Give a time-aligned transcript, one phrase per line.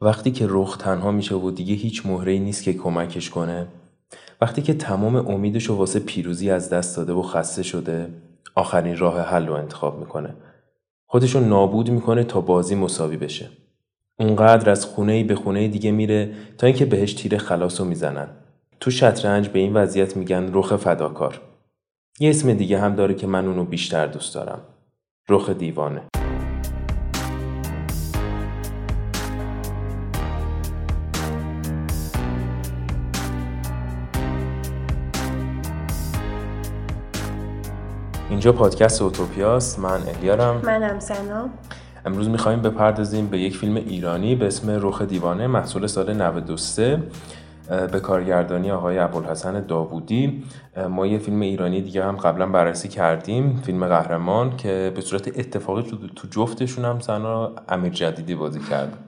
[0.00, 3.66] وقتی که رخ تنها میشه و دیگه هیچ مهره نیست که کمکش کنه
[4.40, 8.10] وقتی که تمام امیدش رو واسه پیروزی از دست داده و خسته شده
[8.54, 10.34] آخرین راه حل رو انتخاب می‌کنه.
[11.06, 13.48] خودش رو نابود می‌کنه تا بازی مساوی بشه.
[14.18, 18.28] اونقدر از خونه ای به خونه دیگه میره تا اینکه بهش تیر خلاص رو می‌زنن.
[18.80, 21.40] تو شطرنج به این وضعیت میگن رخ فداکار.
[22.20, 24.60] یه اسم دیگه هم داره که من اونو بیشتر دوست دارم.
[25.28, 26.02] رخ دیوانه.
[38.46, 39.78] اینجا پادکست اوتوپیاست.
[39.78, 40.60] من الیارم.
[40.64, 41.48] منم سنا.
[42.04, 47.02] امروز می‌خوایم بپردازیم به یک فیلم ایرانی به اسم رخ دیوانه محصول سال 93
[47.92, 50.44] به کارگردانی آقای ابوالحسن داوودی.
[50.88, 55.82] ما یه فیلم ایرانی دیگه هم قبلا بررسی کردیم فیلم قهرمان که به صورت اتفاقی
[56.16, 58.98] تو جفتشون هم سنا امیر جدیدی بازی کرد.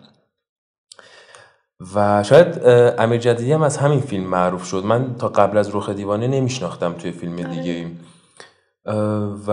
[1.95, 2.61] و شاید
[2.99, 4.85] امیر جدیدی هم از همین فیلم معروف شد.
[4.85, 8.01] من تا قبل از رخ دیوانه نمیشناختم توی فیلم دیگه ایم.
[9.47, 9.53] و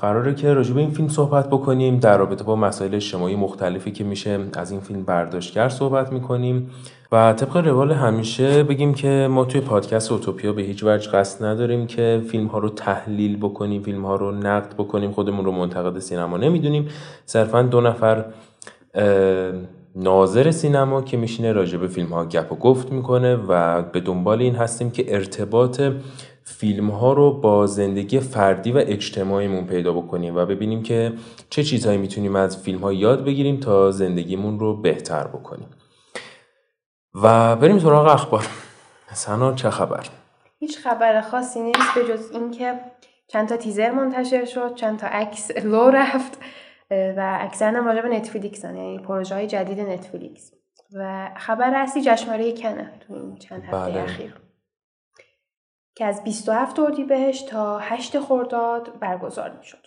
[0.00, 4.04] قراره که راجع به این فیلم صحبت بکنیم در رابطه با مسائل اجتماعی مختلفی که
[4.04, 6.70] میشه از این فیلم برداشت کرد صحبت می‌کنیم.
[7.12, 11.86] و طبق روال همیشه بگیم که ما توی پادکست اوتوپیا به هیچ وجه قصد نداریم
[11.86, 16.36] که فیلم ها رو تحلیل بکنیم فیلم ها رو نقد بکنیم خودمون رو منتقد سینما
[16.36, 16.88] نمی‌دونیم.
[17.26, 18.24] صرفا دو نفر
[19.96, 24.40] ناظر سینما که میشینه راجع به فیلم ها گپ و گفت می‌کنه و به دنبال
[24.40, 25.82] این هستیم که ارتباط
[26.58, 31.12] فیلم ها رو با زندگی فردی و اجتماعیمون پیدا بکنیم و ببینیم که
[31.50, 35.68] چه چیزهایی می‌تونیم از فیلم ها یاد بگیریم تا زندگیمون رو بهتر بکنیم
[37.22, 38.46] و بریم سراغ اخبار
[39.12, 40.06] سنا چه خبر؟
[40.58, 42.80] هیچ خبر خاصی نیست به جز اینکه
[43.28, 46.38] چند تا تیزر منتشر شد چند تا عکس لو رفت
[46.90, 50.52] و اکثر هم راجع به نتفلیکس یعنی پروژه های جدید نتفلیکس
[50.94, 54.02] و خبر اصلی جشنواره کنه تو این چند هفته بله.
[54.02, 54.43] اخیر
[55.94, 59.86] که از 27 اردیبهشت تا 8 خرداد برگزار می شد.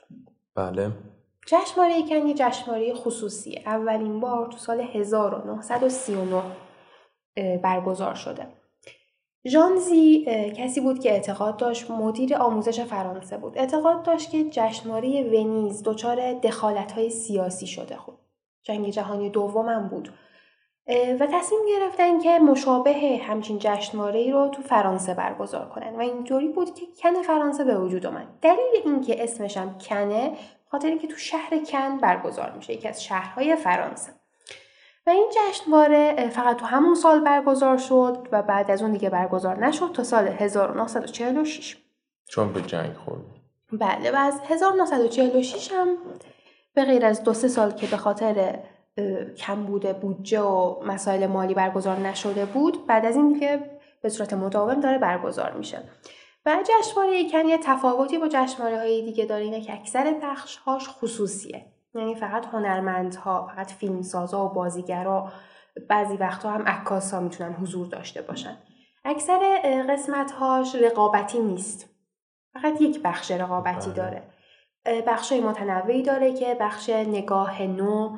[0.55, 0.91] بله.
[1.47, 6.41] جشنواره کن یه جشنواره خصوصی اولین بار تو سال 1939
[7.63, 8.47] برگزار شده.
[9.47, 10.25] ژانزی
[10.57, 13.57] کسی بود که اعتقاد داشت مدیر آموزش فرانسه بود.
[13.57, 18.17] اعتقاد داشت که جشنواره ونیز دچار دخالت های سیاسی شده خود.
[18.63, 20.13] جنگ جهانی دومم بود
[20.89, 25.95] و تصمیم گرفتن که مشابه همچین جشنواره ای رو تو فرانسه برگزار کنن.
[25.95, 28.27] و اینطوری بود که کن فرانسه به وجود اومد.
[28.41, 30.37] دلیل اینکه اسمش هم کنه
[30.71, 34.11] خاطر اینکه تو شهر کن برگزار میشه یکی از شهرهای فرانسه.
[35.07, 39.65] و این جشنواره فقط تو همون سال برگزار شد و بعد از اون دیگه برگزار
[39.65, 41.77] نشد تا سال 1946
[42.25, 43.21] چون به جنگ خورد.
[43.71, 45.97] بله و از 1946 هم
[46.73, 48.59] به غیر از دو سه سال که به خاطر
[49.37, 54.33] کم بوده بودجه و مسائل مالی برگزار نشده بود بعد از این که به صورت
[54.33, 55.83] مداوم داره برگزار میشه.
[56.45, 60.89] و جشنواره کن یه تفاوتی با جشنواره های دیگه داره اینه که اکثر بخش هاش
[60.89, 61.65] خصوصیه.
[61.95, 65.31] یعنی فقط هنرمندها فقط فیلمسازا و بازیگرا
[65.89, 68.57] بعضی وقتها هم عکاسا می‌تونن حضور داشته باشن.
[69.05, 69.39] اکثر
[69.89, 71.89] قسمت هاش رقابتی نیست.
[72.53, 73.95] فقط یک بخش رقابتی بله.
[73.95, 74.23] داره.
[75.07, 78.17] بخش متنوعی داره که بخش نگاه نو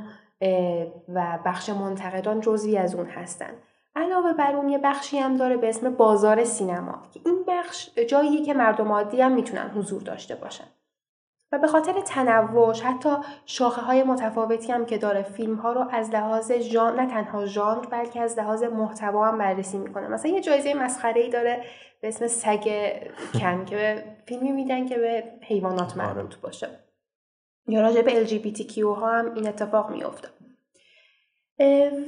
[1.13, 3.53] و بخش منتقدان جزوی از اون هستن.
[3.95, 8.45] علاوه بر اون یه بخشی هم داره به اسم بازار سینما که این بخش جاییه
[8.45, 10.67] که مردم عادی هم می‌تونن حضور داشته باشن.
[11.51, 13.09] و به خاطر تنوعش حتی
[13.45, 17.85] شاخه های متفاوتی هم که داره فیلم ها رو از لحاظ ژان نه تنها ژانر
[17.85, 20.07] بلکه از لحاظ محتوا هم بررسی می‌کنه.
[20.07, 21.63] مثلا یه جایزه مسخره ای داره
[22.01, 22.63] به اسم سگ
[23.39, 26.67] کن که فیلمی میدن که به حیوانات مربوط باشه.
[27.69, 30.27] یا راجع به LGBTQ ها هم این اتفاق میافته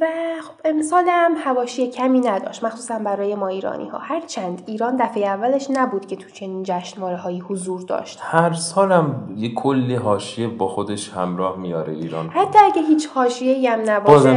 [0.02, 0.06] و
[0.42, 5.68] خب امسال هم هواشی کمی نداشت مخصوصا برای ما ایرانی ها هرچند ایران دفعه اولش
[5.70, 8.20] نبود که تو چنین جشنواره هایی حضور داشت.
[8.22, 12.30] هر سال هم یه کلی حاشیه با خودش همراه میاره ایران.
[12.30, 14.30] حتی اگه هیچ حاشیه هم نباشه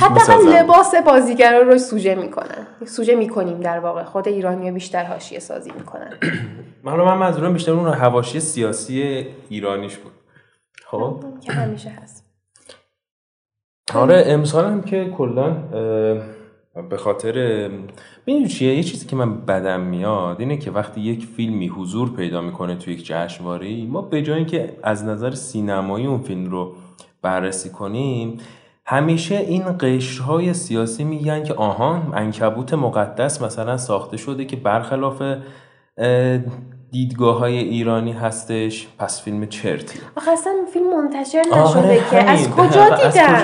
[0.00, 2.66] حتی لباس بازیگرا رو سوژه می‌کنن.
[2.86, 4.04] سوژه می‌کنیم در واقع.
[4.04, 6.12] خود ایرانی بیشتر حاشیه سازی می‌کنن.
[6.82, 10.17] من رو من منظورم بیشتر اون حواشی سیاسی ایرانیش بود.
[10.90, 11.24] خب.
[11.40, 12.24] که همیشه هست.
[13.94, 15.50] آره امسال هم که کلا
[16.90, 17.32] به خاطر
[18.26, 22.40] ببینید چیه؟ یه چیزی که من بدم میاد اینه که وقتی یک فیلمی حضور پیدا
[22.40, 26.74] می‌کنه تو یک جشنواره ما به جای اینکه از نظر سینمایی اون فیلم رو
[27.22, 28.38] بررسی کنیم
[28.86, 35.22] همیشه این قشرهای سیاسی میگن که آهان انکبوت مقدس مثلا ساخته شده که برخلاف
[36.90, 38.88] دیدگاه های ایرانی هستش.
[38.98, 42.88] پس فیلم چرتی آخه اصلا فیلم منتشر نشده که از کجا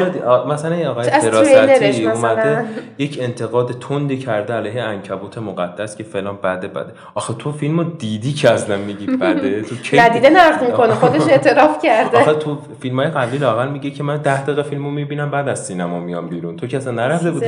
[0.09, 2.65] دیدن؟ مثلا یه آقای فراستی اومده
[2.99, 6.93] یک انتقاد تندی کرده علیه انکبوت مقدس که فلان بده بده.
[7.15, 9.63] آخه تو فیلمو دیدی که اصلا میگی بده.
[9.63, 12.19] تو کی ندیده نقد می‌کنه خودش اعتراف کرده.
[12.19, 15.67] آخه تو فیلم های قبلی لاقل میگه که من 10 دقیقه فیلمو می‌بینم بعد از
[15.67, 16.57] سینما میام بیرون.
[16.57, 17.47] تو که اصلا نرفته بودی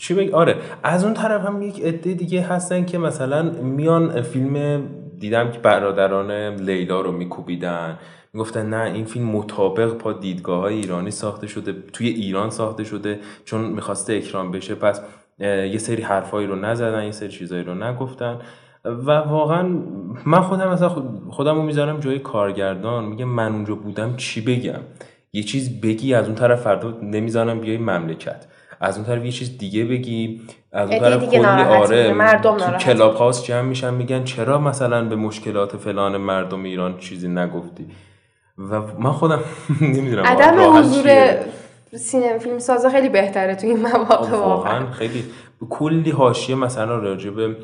[0.00, 0.56] چی بگی؟ آره.
[0.82, 4.82] از اون طرف هم یک عده دیگه هستن که مثلا میان فیلم
[5.18, 7.98] دیدم که برادران لیلا رو میکوبیدن.
[8.32, 13.18] می‌گفتن نه این فیلم مطابق با دیدگاه های ایرانی ساخته شده توی ایران ساخته شده
[13.44, 14.74] چون می‌خواسته اکرام بشه.
[14.74, 15.00] پس
[15.38, 18.38] یه سری حرفایی رو نزدن یه سری چیزایی رو نگفتن.
[18.84, 19.68] و واقعا
[20.26, 20.88] من خودم مثلا
[21.30, 23.04] خودم رو می‌ذارم جای کارگردان.
[23.04, 24.80] میگه من اونجا بودم چی بگم؟
[25.32, 28.46] یه چیز بگی از اون طرف فردا نمی‌زنم بیای مملکت.
[28.80, 30.40] از اون طرف یه چیز دیگه بگی
[30.72, 35.16] از اون طرف کلی آره مردم تو کلاب هاوس جمع میشن میگن چرا مثلا به
[35.16, 37.86] مشکلات فلان مردم ایران چیزی نگفتی؟
[38.58, 39.40] و من خودم
[39.80, 41.36] نمی‌دونم عدم حضور
[41.96, 44.90] سینما فیلم سازه خیلی بهتره تو این مواقع واقعا.
[44.90, 45.24] خیلی
[45.70, 47.56] کلی حاشیه مثلا راجع به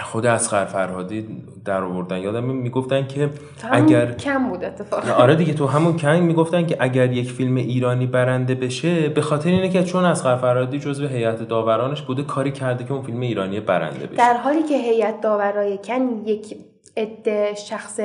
[0.00, 1.26] خود اسقر فرهادی
[1.64, 2.18] در آوردن.
[2.18, 3.30] یادم می‌گفتن که
[3.70, 5.12] اگر کم بود اتفاقا.
[5.12, 9.50] آره دیگه تو همون کم می‌گفتن که اگر یک فیلم ایرانی برنده بشه به خاطر
[9.50, 13.60] اینه که چون اسقر فرهادی جزو هیئت داورانش بوده کاری کرده که اون فیلم ایرانی
[13.60, 14.16] برنده بشه.
[14.16, 16.56] در حالی که هیئت داورای کن یک
[16.96, 18.00] عده شخص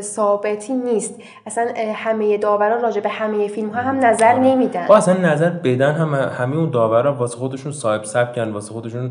[0.00, 1.14] ثابتی نیست.
[1.46, 4.38] اصلا همه داورا راجع به همه فیلم ها هم نظر آره.
[4.38, 4.86] نمیدن.
[4.90, 9.10] اصلا نظر بدن هم همه اون داورا واسه خودشون صاحب سبکن واسه خودشون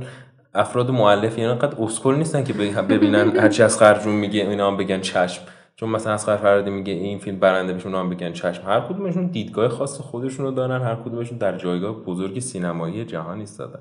[0.55, 5.01] افراد معلف یعنی انقدر اسکل نیستن که ببینن هرچی از خرجون میگه اینا هم بگن
[5.01, 5.44] چشم.
[5.75, 8.63] چون مثلا از فرادی میگه این فیلم برنده بهشون هم بگن چشم.
[8.67, 13.79] هر کدومشون دیدگاه خاص خودشون رو دارن هر کدومشون در جایگاه بزرگ سینمایی جهان ایستادن.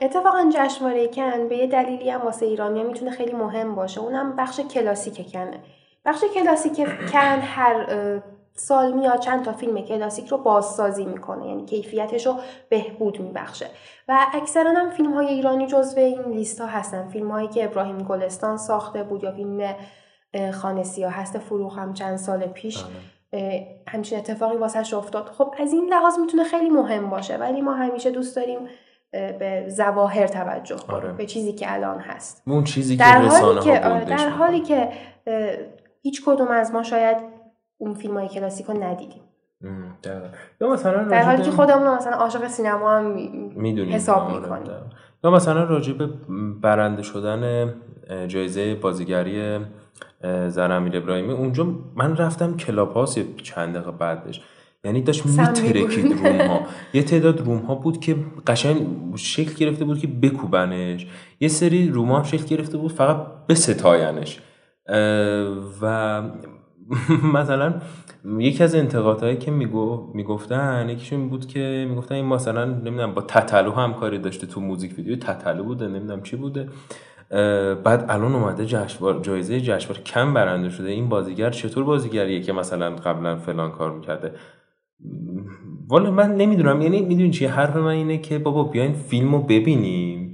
[0.00, 4.00] اتفاقا جشنواره کن به یه دلیلی هم واسه ایرانی می‌تونه خیلی مهم باشه.
[4.00, 5.60] اونم بخش کلاسیک کنه
[6.04, 6.76] بخش کلاسیک
[7.12, 7.86] کن هر
[8.56, 12.34] سال میاد چند تا فیلم کلاسیک رو بازسازی می‌کنه یعنی کیفیتش رو
[12.68, 13.66] بهبود میبخشه.
[14.08, 17.08] و اکثرا هم فیلم های ایرانی جزو این لیست ها هستن.
[17.08, 19.74] فیلم هایی که ابراهیم گلستان ساخته بود یا فیلم
[20.52, 22.84] خانه سیاه هست فروخ هم چند سال پیش
[23.32, 23.66] بله.
[23.88, 25.24] همچین اتفاقی واسه افتاد.
[25.24, 28.58] خب از این لحاظ می‌تونه خیلی مهم باشه ولی ما همیشه دوست داریم
[29.10, 31.12] به زواهر توجه کنیم آره.
[31.12, 32.42] به چیزی که الان هست.
[32.46, 33.78] اون چیزی که در حالی که
[34.08, 34.88] در حالی که
[36.02, 37.33] هیچ کدوم از ما شاید
[37.78, 39.22] اون فیلم های کلاسیک رو ندیدیم
[40.60, 43.04] یا مثلا در حالی که خودمون مثلا عاشق سینما هم
[43.56, 43.94] می‌دونیم.
[43.94, 44.72] حساب آره، می‌کنیم.
[45.24, 46.08] یا مثلا راجع به
[46.60, 47.74] برنده شدن
[48.28, 49.58] جایزه بازیگری
[50.48, 51.32] زن امیر ابراهیمی.
[51.32, 53.08] اونجا من رفتم کلاب
[53.42, 54.42] چند دقیقه بعدش.
[54.84, 56.60] یعنی داشت میترکید روم ها
[56.92, 58.16] یه تعداد روم ها بود که
[58.46, 58.86] قشنگ
[59.16, 61.06] شکل گرفته بود که بکوبنش.
[61.40, 64.40] یم سری روم ها شکل گرفته بود فقط به ستاینش
[65.82, 66.22] و
[67.34, 67.74] مثلا
[68.38, 73.70] یکی از انتقادهایی که میگو می‌گفتن یکیشون بود که می‌گفتن این مثلا نمی‌دونم با تتلو
[73.72, 75.16] همکاری داشته تو موزیک ویدیو.
[75.16, 76.68] تتلو بوده نمی‌دونم چی بوده.
[77.84, 80.90] بعد الان اومده جشنواره جایزه جشنواره کم برنده شده.
[80.90, 84.32] این بازیگر چطور بازیگریه که مثلا قبلا فلان کار می‌کرده؟
[85.88, 86.80] والا من نمی‌دونم.
[86.80, 90.32] یعنی می‌دونی چی؟ حرف من اینه که بابا بیاین فیلمو ببینیم.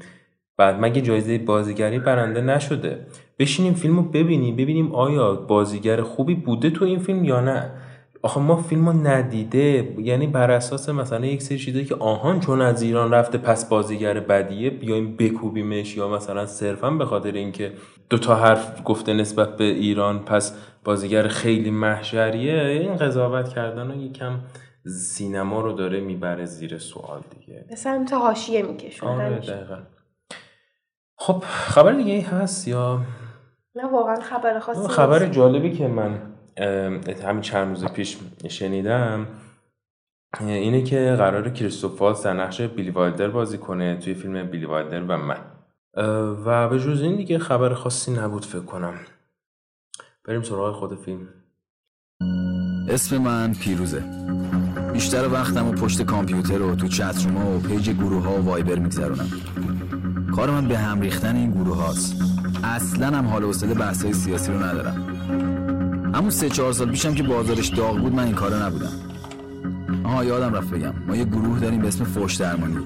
[0.57, 3.07] بعد مگه جایزه بازیگری برنده نشده؟
[3.41, 7.71] بشینیم فیلم رو ببینیم ببینیم آیا بازیگر خوبی بوده تو این فیلم یا نه.
[8.23, 12.61] آخه ما فیلم رو ندیده یعنی بر اساس مثلا یک سری چیزایی که آهان چون
[12.61, 17.73] از ایران رفته پس بازیگر بدیه بیایم بکوبیمش یا مثلا صرفا به خاطر اینکه
[18.11, 24.03] دو تا حرف گفته نسبت به ایران پس بازیگر خیلی محشریه این قضاوت کردن و
[24.03, 24.41] یکم
[24.87, 27.65] سینما رو داره می‌بره زیر سوال دیگه.
[27.69, 29.13] به سمت حاشیه میکشونه.
[29.13, 29.79] آره دقیقا.
[31.17, 33.01] خب خبر دیگه ای هست یا
[33.75, 36.23] نه واقعا خبر خاصی خبر جالبی که من
[37.25, 39.27] همین چند روز پیش شنیدم
[40.41, 45.17] اینه که قرار کریستوف در نقش بیلی وایلدر بازی کنه توی فیلم بیلی وایلدر و
[45.17, 45.39] من.
[46.45, 48.95] و به جز این دیگه خبر خاصی نبود فکر کنم.
[50.25, 51.29] بریم سراغ خود فیلم.
[52.89, 54.05] اسم من پیروزه.
[54.93, 59.31] بیشتر وقتم و پشت کامپیوتر و تو چتروما و پیج گروه ها و وایبر میگذرونم.
[60.37, 64.53] کار من به هم ریختن این گروه هاست اصلا هم حال حوصله بحث های سیاسی
[64.53, 64.95] رو ندارم.
[66.15, 68.93] همون سه چهار سال پیشم که بازارش داغ بود من این کارا نبودم.
[70.05, 70.95] آها یادم رفت بگم.
[71.07, 72.77] ما یه گروه داریم به اسم فوش درمانی.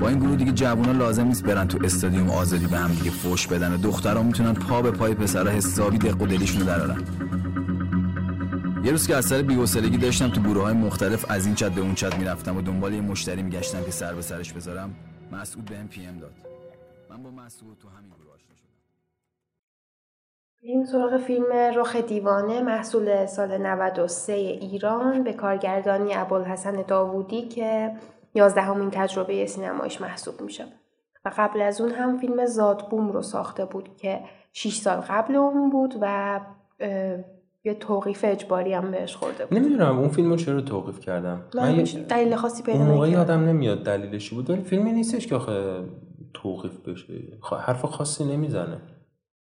[0.00, 3.46] با این گروه دیگه جوونا لازم نیست برن تو استادیوم آزادی به هم دیگه فوش
[3.46, 7.02] بدن و دخترها می‌تونن پا به پای پسرها حسابی دق و دلیشونو درارن.
[8.84, 11.80] یه روز که از سر بی‌حوصلگی داشتم تو گروه های مختلف از این چت به
[11.80, 14.90] اون چت می‌رفتم و دنبال یه مشتری میگشتم که سر به سرش بذارم.
[15.32, 16.32] مسعود بهم پی ام داد.
[17.10, 18.31] من با مسعود تو همین گروه
[20.64, 27.92] این سراغ فیلم رخ دیوانه محصول سال 93 ایران به کارگردانی ابوالحسن داوودی که
[28.34, 30.64] یازدهمین تجربه سینمایش محسوب میشه.
[31.24, 34.20] و قبل از اون هم فیلم زادبوم رو ساخته بود که
[34.52, 36.40] 6 سال قبل اون بود و
[37.64, 39.58] یه توقیف اجباری هم بهش خورده بود.
[39.58, 44.30] نمی‌دونم اون فیلمو چرا توقیف کردم؟ من دلیل خاصی پیدا اون موقع یادم نمیاد دلیلش
[44.30, 45.84] بود ولی فیلمی نیستش که آخه
[46.34, 47.14] توقیف بشه.
[47.60, 48.78] حرف خاصی نمی‌زنه.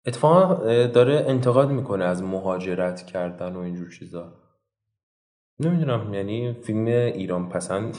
[0.06, 0.54] اتفاقا
[0.86, 4.32] داره انتقاد می‌کنه از مهاجرت کردن و اینجور چیزا.
[5.60, 7.98] نمی‌دونم یعنی فیلم ایران پسند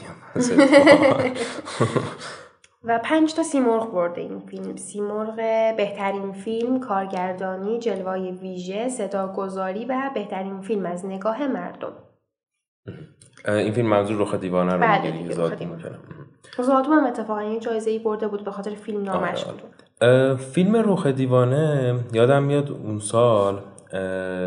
[2.84, 4.76] و پنج تا سیمرغ برده این فیلم.
[4.76, 5.36] سیمرغ
[5.76, 11.92] بهترین فیلم کارگردانی جلوای ویژه صداگذاری و بهترین فیلم از نگاه مردم.
[13.48, 15.34] این فیلم منظور رخ دیوانه رو بله میگه
[16.62, 19.79] زادوم هم اتفاقا یه جایزه ای برده بود به خاطر فیلم نامش بود.
[20.52, 23.60] فیلم رخ دیوانه یادم میاد اون سال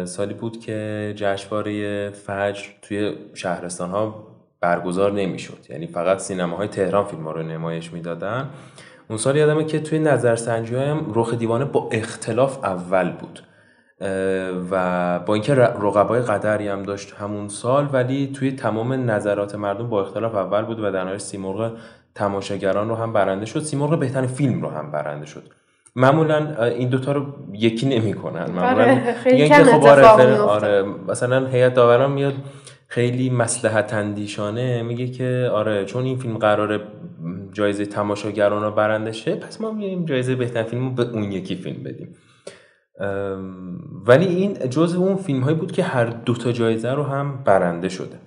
[0.06, 4.28] سالی بود که جشنواره فجر توی شهرستان ها
[4.62, 5.58] برگزار نمی‌شد.
[5.70, 8.50] یعنی فقط سینماهای تهران فیلم ها رو نمایش می‌دادن.
[9.10, 13.40] اون سال یادمه که توی نظرسنجی هم رخ دیوانه با اختلاف اول بود.
[14.72, 20.02] و با اینکه رقبای قدری هم داشت همون سال ولی توی تمام نظرات مردم با
[20.02, 21.72] اختلاف اول بود و در نهایت سیمرغ
[22.16, 23.60] تماشاگران رو هم برنده شد.
[23.60, 25.44] سیمرغ بهترین فیلم رو هم برنده شد.
[25.96, 28.52] معمولا این دوتا رو یکی نمی‌کنن.
[28.52, 29.88] معمولا آره، خیلی کم خب
[30.40, 32.34] آره مثلا هیئت داوران میاد
[32.88, 36.80] خیلی مسلحت اندیشانه میگه که آره چون این فیلم قراره
[37.52, 41.56] جایزه تماشاگران رو برنده شه پس ما میایم جایزه بهترین فیلم رو به اون یکی
[41.56, 42.16] فیلم بدیم.
[44.06, 48.18] ولی این جزء اون فیلم هایی بود که هر دوتا جایزه رو هم برنده شده.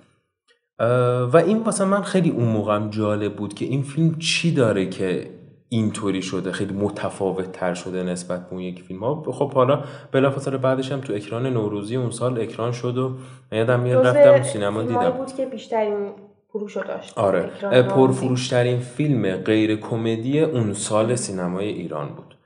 [1.33, 5.29] و این واسه من خیلی اون موقعم جالب بود که این فیلم چی داره که
[5.69, 8.99] اینطوری شده خیلی متفاوت تر شده نسبت به اون یک فیلم.
[8.99, 13.11] ها خب حالا بلافاصله بعدش هم تو اکران نوروزی اون سال اکران شد و
[13.51, 15.09] یادم میاد رفتم سینما دیدم.
[15.09, 16.11] بود که بیشترین
[16.49, 17.17] فروش داشت.
[17.17, 17.49] آره.
[17.83, 22.37] پرفروشترین فیلم غیر کمدی اون سال سینمای ایران بود.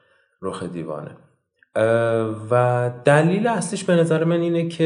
[0.42, 1.18] رخ دیوانه.
[2.52, 4.84] و دلیل اصلیش به نظر من اینه که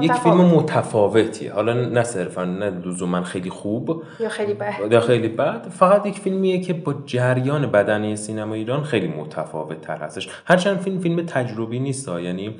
[0.00, 4.02] یک فیلم متفاوتیه حالا نه صرفا نه لزوما خیلی خوب.
[4.20, 4.74] یا خیلی بد.
[4.90, 5.68] یا خیلی بد.
[5.68, 11.00] فقط یک فیلمیه که با جریان بدنی سینما ایران خیلی متفاوت تر هستش هرچند فیلم
[11.00, 12.56] فیلم تجربی نیست یعنی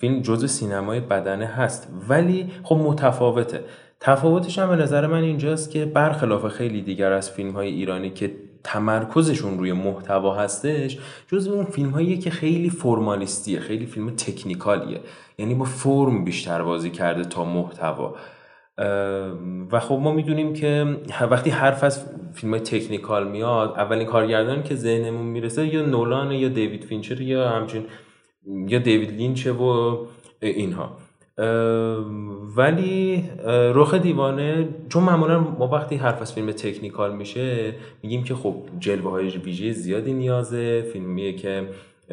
[0.00, 1.88] فیلم جزء سینمای بدنه هست.
[2.08, 3.60] ولی خب متفاوته.
[4.00, 8.32] تفاوتش هم به نظر من اینجاست که برخلاف خیلی دیگر از فیلم های ایرانی که
[8.66, 15.00] تمرکزشون روی محتوا هستش جز اون فیلم هایی که خیلی فرمالیستیه خیلی فیلم تکنیکالیه.
[15.38, 18.14] یعنی با فرم بیشتر بازی کرده تا محتوا.
[19.72, 20.96] و خب ما می‌دونیم که
[21.30, 22.04] وقتی حرف از
[22.34, 27.48] فیلم های technical میاد اولین کارگردان که ذهنمون می‌رسه یا نولان یا دیوید فینچر یا
[27.48, 27.84] همچین
[28.68, 29.96] یا دیوید لینچه و
[30.42, 30.96] اینها.
[32.56, 33.24] ولی
[33.74, 39.10] رخ دیوانه چون معمولا ما وقتی حرف از فیلم technical میشه میگیم که خب جلوه
[39.10, 41.68] های ویژه زیادی نیازه فیلمیه که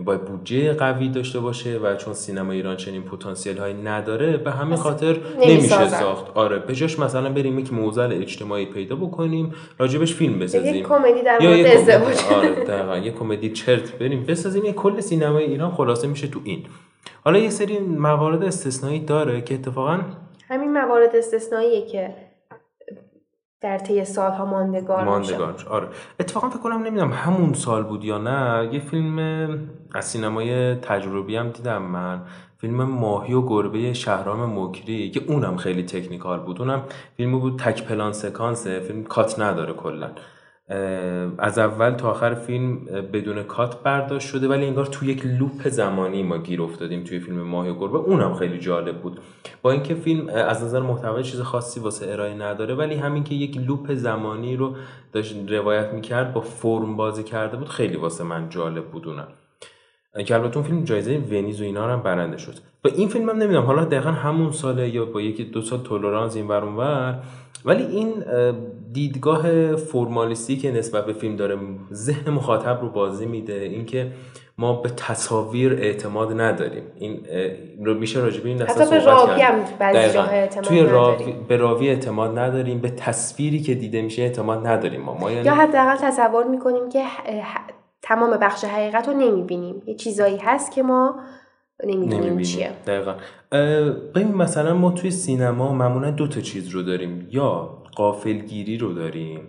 [0.05, 4.75] باید بودجه قوی داشته باشه و چون سینما ایران چنین پتانسیل هایی نداره به همین
[4.75, 6.37] خاطر نمیشه ساخت.
[6.37, 10.75] آره بجاش مثلا بریم یک موزل اجتماعی پیدا بکنیم راجبش فیلم بسازیم.
[10.75, 12.17] یک کمدی در مورد ازدواج.
[12.33, 14.23] آره یک کمدی چرت بریم.
[14.23, 16.65] بسازیم یک کل سینما ایران خلاصه میشه تو این.
[17.23, 19.99] حالا یه سری موارد استثنایی داره که اتفاقا
[20.49, 22.15] همین موارد استثنائیه که
[23.61, 25.87] در طی سالها ماندگار ماندگار آره.
[26.19, 29.19] اتفاقا فکر کنم نمی‌دونم همون سال بود یا نه یه فیلم
[29.93, 32.21] از سینمای تجربی هم دیدم من.
[32.57, 36.61] فیلم ماهی و گربه شهرام مکری که اونم خیلی تکنیکال بود.
[36.61, 36.83] اونم
[37.17, 40.09] فیلم بود تک پلان سکانسه فیلم کات نداره کلا.
[41.37, 46.23] از اول تا آخر فیلم بدون کات برداشت شده ولی انگار تو یک لوپ زمانی
[46.23, 47.97] ما گیر افتادیم توی فیلم ماهی و گربه.
[47.97, 49.19] اونم خیلی جالب بود.
[49.61, 53.57] با اینکه فیلم از نظر محتوای چیز خاصی واسه ارائه نداره ولی همین که یک
[53.57, 54.75] لوپ زمانی رو
[55.11, 59.27] داشت روایت می‌کرد با فرم بازی کرده بود خیلی واسه من جالب بود اونم.
[60.25, 62.53] که البته اون فیلم جایزه ونیز و اینا هم برنده شد.
[62.85, 66.35] و این فیلم هم نمی‌دونم حالا دقیقا همون ساله یا با یکی دو سال تولرانس
[66.35, 66.63] این ور
[67.65, 68.13] ولی این
[68.91, 71.57] دیدگاه فرمالیستی که نسبت به فیلم داره
[71.93, 74.11] ذهن مخاطب رو بازی میده اینکه
[74.57, 76.83] ما به تصاویر اعتماد نداریم.
[76.95, 77.19] این
[77.85, 82.39] رو میشه راجبه این حتی به راوی هم بعضی اعتماد توی راوی به راوی اعتماد
[82.39, 85.45] نداریم به تصویری که دیده میشه اعتماد نداریم ما, ما یعنی...
[85.45, 87.03] یا حداقل تصور می‌کنیم که
[88.03, 89.81] تمام بخش حقیقت رو نمی‌بینیم.
[89.85, 91.19] یه چیزایی هست که ما
[91.85, 92.71] نمی‌دونیم چیه.
[92.87, 93.15] دقیقا.
[94.15, 97.27] ببین مثلا ما توی سینما معمولا دو تا چیز رو داریم.
[97.31, 99.41] یا قافلگیری رو داریم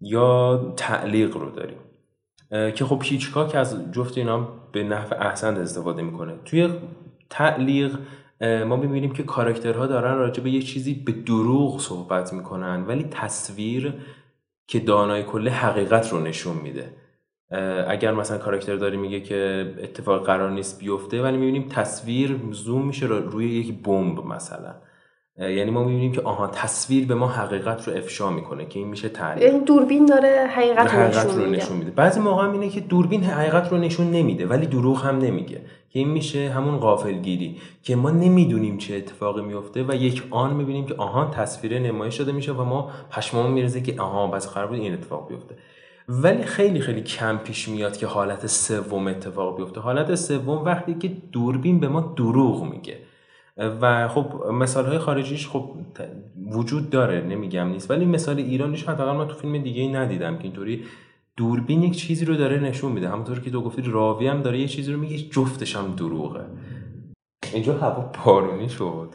[0.00, 1.78] یا تعلیق رو داریم.
[2.74, 6.34] که خب هیچکاک از جفت اینا به نحو احسن استفاده می‌کنه.
[6.44, 6.68] توی
[7.30, 7.98] تعلیق
[8.40, 13.94] ما می‌بینیم که کاراکترها دارن راجع به یه چیزی به دروغ صحبت می‌کنن ولی تصویر
[14.66, 17.03] که دانای کل حقیقت رو نشون میده.
[17.88, 23.06] اگر مثلا کاراکتر داری میگه که اتفاق قرار نیست بیفته ولی می‌بینیم تصویر زوم میشه
[23.06, 24.74] روی یک بمب مثلا.
[25.38, 29.08] یعنی ما می‌بینیم که آها تصویر به ما حقیقت رو افشا می‌کنه که این میشه
[29.08, 31.90] تعریف یعنی دوربین داره حقیقت, نشون رو نشون میده.
[31.90, 35.60] بعضی موقع اینه که دوربین حقیقت رو نشون نمیده ولی دروغ هم نمیگه.
[35.90, 40.86] که این میشه همون غافلگیری که ما نمی‌دونیم چه اتفاقی میفته و یک آن می‌بینیم
[40.86, 44.78] که آها تصویر نمایش شده میشه و ما پشمامون میرزه که آها بس قرار بود
[44.78, 45.54] این اتفاق بیفته.
[46.08, 49.80] ولی خیلی خیلی کم پیش میاد که حالت سوم اتفاق بیفته.
[49.80, 52.98] حالت سوم وقتی که دوربین به ما دروغ میگه.
[53.56, 55.70] و خب مثال های خارجیش خب
[56.50, 57.90] وجود داره نمیگم نیست.
[57.90, 60.84] ولی مثال ایرانیش حداقل من تو فیلم دیگه ای ندیدم که اینطوری
[61.36, 63.08] دوربین یک چیزی رو داره نشون میده.
[63.08, 66.44] همونطور که تو گفتی راوی هم داره یه چیزی رو میگه جفتش هم دروغه.
[67.52, 69.14] اینجا هوا بارونی شد.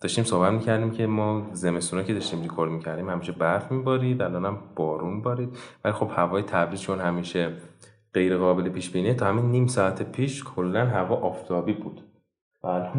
[0.00, 5.22] داشتیم صحبت می‌کردیم که ما زمستونا که داشتیم ریکورد می‌کردیم همیشه برف میبارید الانم بارون
[5.22, 5.56] بارید.
[5.84, 7.52] ولی خب هوای تبریز چون همیشه
[8.14, 12.00] غیر قابل پیش بینیه تا همین نیم ساعت پیش کلا هوا آفتابی بود.
[12.62, 12.90] بله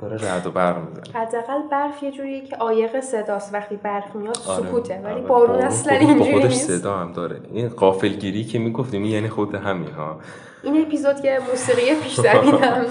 [0.00, 1.20] داره رعد و برق می‌زنه.
[1.20, 3.54] حداقل برف یه جوریه که عایق صداست.
[3.54, 4.66] وقتی برف میاد آره.
[4.66, 5.00] سکوته.
[5.04, 5.22] ولی آره.
[5.22, 7.40] بارون اصلا اینجوری خودش صدا هم داره.
[7.52, 10.20] این قافلگیری که می‌گفتیم یعنی خود همین ها.
[10.64, 12.86] این اپیزود که موسیقی پیش هم داره.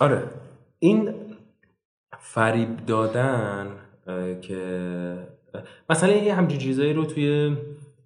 [0.00, 0.22] آره.
[0.78, 1.14] این
[2.30, 3.66] فریب دادن
[4.42, 4.58] که
[5.90, 7.56] مثلا یه همچین چیزایی رو توی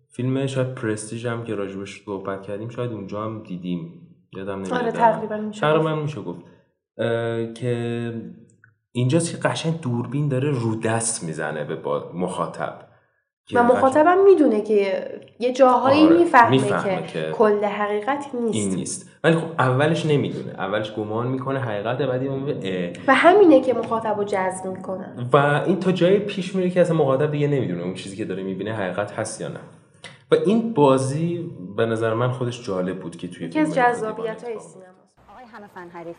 [0.08, 4.08] فیلم شاید پرستیژ هم که راجبش صحبت کردیم شاید اونجا هم دیدیم.
[4.32, 4.72] یادم نمیاد.
[4.72, 6.40] آره تقریبا میشه تقریبا میشه گفت.
[7.54, 8.14] که
[8.92, 11.76] اینجاست که قشنگ دوربین داره رو دست می‌زنه به
[12.14, 12.88] مخاطب.
[13.54, 15.04] و مخاطبم می‌دونه که
[15.40, 16.18] یه جاهایی آره.
[16.18, 18.54] می‌فهمه, که, که کل حقیقت نیست.
[18.54, 19.11] این نیست.
[19.24, 20.52] ولی خب اولش نمی‌دونه.
[20.52, 22.28] اولش گمان می‌کنه حقیقت بعدی
[23.06, 25.36] و همینه که مخاطب رو جذب می‌کنه و
[25.66, 28.74] این تا جای پیش میره که اصلا مخاطب دیگه نمی‌دونه اون چیزی که داره می‌بینه
[28.74, 29.60] حقیقت هست یا نه.
[30.30, 34.86] و این بازی به نظر من خودش جالب بود که توی از جذابیت های سینما
[35.32, 36.16] آقای همه فن حریف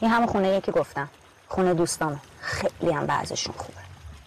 [0.00, 1.08] این همه خونه که گفتم.
[1.48, 2.16] خونه دوستامه.
[2.40, 3.78] خیلی هم بعضشون خوبه.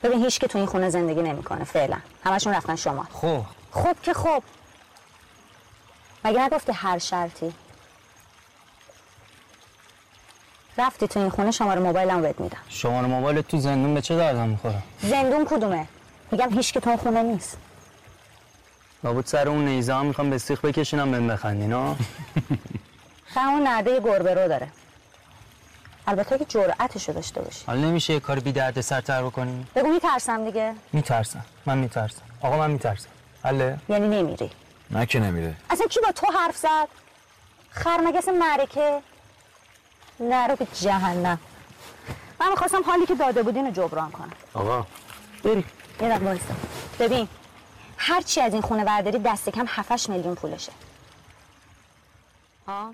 [0.03, 1.97] ببین هیچ که تو این خونه زندگی نمی‌کنه فعلا.
[2.23, 3.39] همشون رفتن شما خب.
[3.71, 4.43] خب که خب.
[6.25, 7.53] مگه نگفتی هر شرطی؟
[10.77, 12.57] رفتی تو این خونه شماره موبایلم بهت میدم.
[12.69, 15.87] شماره موبایل تو زندون به چه دردم می‌خوره؟ زندون کدومه؟
[16.31, 17.57] میگم هیچ که تو خونه نیست.
[19.03, 21.95] لابد سر اون نیزه ها می‌خوام به سیخ بکشینم بهم بخندین ها؟
[23.35, 24.67] اون نرده گربه رو داره.
[26.07, 27.63] البته که جرأتشو داشته باشی.
[27.67, 30.73] حالا نمیشه یه کار بی درد سرتر بکنی؟ بگو میترسم دیگه.
[30.93, 31.45] میترسم.
[31.65, 32.21] من میترسم.
[32.41, 33.09] آقا من میترسم.
[33.43, 34.51] حله یعنی نمیری.
[34.95, 35.55] نه که نمیره.
[35.69, 36.87] اصلا کی با تو حرف زد؟
[37.69, 39.01] خرمگس معرکه؟
[40.19, 41.39] نرو به جهنم.
[42.39, 44.31] من می‌خواستم حالی که داده بودین رو جبران کنم.
[44.53, 44.85] آقا.
[45.43, 45.65] بری.
[46.01, 46.39] یه دقیقه
[46.99, 47.27] ببین
[47.97, 50.71] هر چی از این خونه برداری دست کم 7 میلیون پولشه.
[52.67, 52.93] ها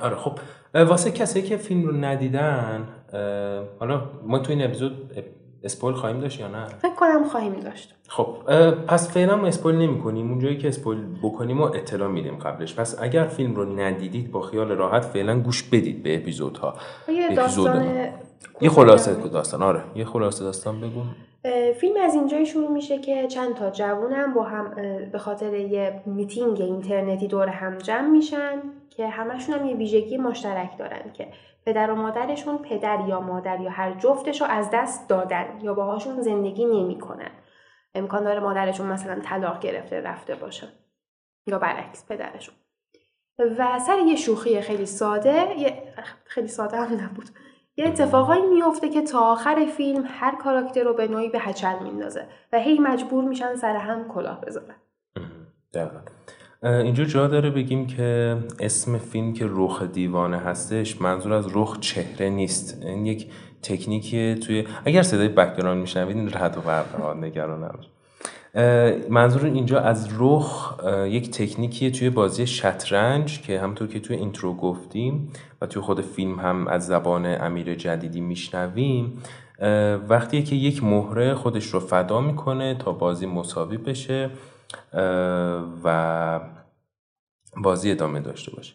[0.00, 0.38] آره خب
[0.74, 2.88] واسه کسایی که فیلم رو ندیدن
[3.80, 5.18] حالا ما تو این اپیزود
[5.64, 7.94] اسپویل خواهیم داشت یا نه؟ فکر کنم خواهیم داشت.
[8.08, 8.36] خب
[8.86, 12.74] پس فعلا ما spoil نمی کنیم اونجایی که spoil بکنیم و اطلاع میدیم قبلش.
[12.74, 16.74] پس اگر فیلم رو ندیدید با خیال راحت فعلا گوش بدید به اپیزودها.
[17.08, 18.08] یه داستان
[18.60, 19.62] یه خلاصه داستان.
[19.62, 21.00] آره یه خلاصه داستان بگو
[21.80, 24.74] فیلم از اینجایی شروع میشه که چند تا جوونم با هم
[25.12, 30.78] به خاطر یه میتینگ اینترنتی دور هم جمع میشن که همشون هم یه ویژگی مشترک
[30.78, 31.28] دارن که
[31.66, 36.22] پدر و مادرشون پدر یا مادر یا هر جفتش رو از دست دادن یا باهاشون
[36.22, 37.30] زندگی نمی‌کنن.
[37.94, 40.68] امکان داره مادرشون مثلا طلاق گرفته رفته باشه.
[41.46, 42.54] یا برعکس پدرشون.
[43.38, 47.28] و سر یه شوخی خیلی ساده یه خیلی ساده هم نبود.
[47.76, 52.28] یه اتفاقایی میفته که تا آخر فیلم هر کاراکتر رو به نوعی به هچل میندازه
[52.52, 54.76] و هی مجبور میشن سر هم کلاه بذارن.
[56.64, 62.30] اینجا جا داره بگیم که اسم فیلم که رخ دیوانه هستش منظور از رخ چهره
[62.30, 62.82] نیست.
[62.82, 63.26] این یک
[63.62, 67.88] تکنیکی توی اگر صدای background میشنوید این رعد و برق نگران نباش
[69.10, 70.74] منظور اینجا از رخ
[71.06, 75.28] یک تکنیکی توی بازی شطرنج که همونطور که توی intro گفتیم
[75.60, 79.22] و توی خود فیلم هم از زبان امیر جدیدی میشنویم
[80.08, 84.30] وقتی که یک مهره خودش رو فدا می‌کنه تا بازی مساوی بشه
[85.84, 86.40] و
[87.62, 88.74] بازی ادامه داشته باشه.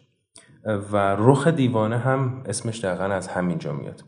[0.92, 4.04] و رخ دیوانه هم اسمش دقیقا از همینجا میاد.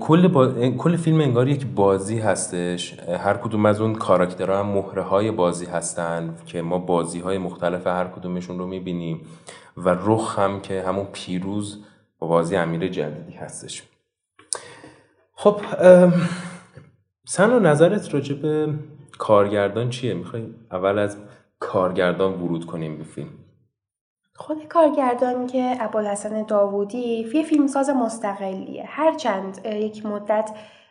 [0.00, 0.52] کل, با...
[0.70, 2.98] کل فیلم انگار یک بازی هستش.
[2.98, 7.86] هر کدوم از اون کاراکترها هم مهره های بازی هستن که ما بازی های مختلف
[7.86, 9.20] هر کدومشون رو می‌بینیم
[9.76, 11.84] و رخ هم که همون پیروز
[12.18, 13.82] با بازی امیر جدیدی هستش.
[15.34, 15.60] خب
[17.26, 18.74] سن و نظرت راجع به
[19.18, 21.16] کارگردان چیه؟ می‌خوای اول از
[21.58, 23.28] کارگردان ورود کنیم به فیلم.
[24.34, 28.84] خود کارگردان که ابوالحسن داوودی فی فیلمساز مستقلیه.
[28.86, 30.50] هرچند یک مدت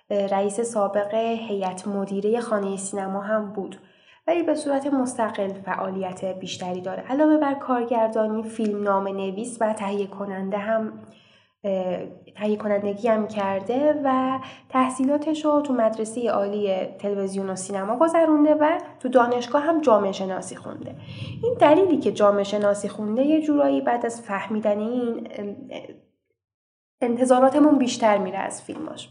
[0.10, 3.77] رئیس سابق هیئت مدیره خانه سینما هم بود.
[4.27, 7.04] ولی به صورت مستقل فعالیت بیشتری داره.
[7.10, 10.93] علاوه بر کارگردانی فیلم نام نویس و تهیه کننده هم
[12.36, 18.80] تهیه کنندگی هم کرده و تحصیلاتش رو تو مدرسه عالی تلویزیون و سینما گذرونده و
[19.00, 20.95] تو دانشگاه هم جامعه شناسی خونده.
[21.43, 25.28] این دلیلی که جامعه شناسی خونده یه جورایی بعد از فهمیدن این
[27.02, 29.10] انتظاراتمون بیشتر میره از فیلماش.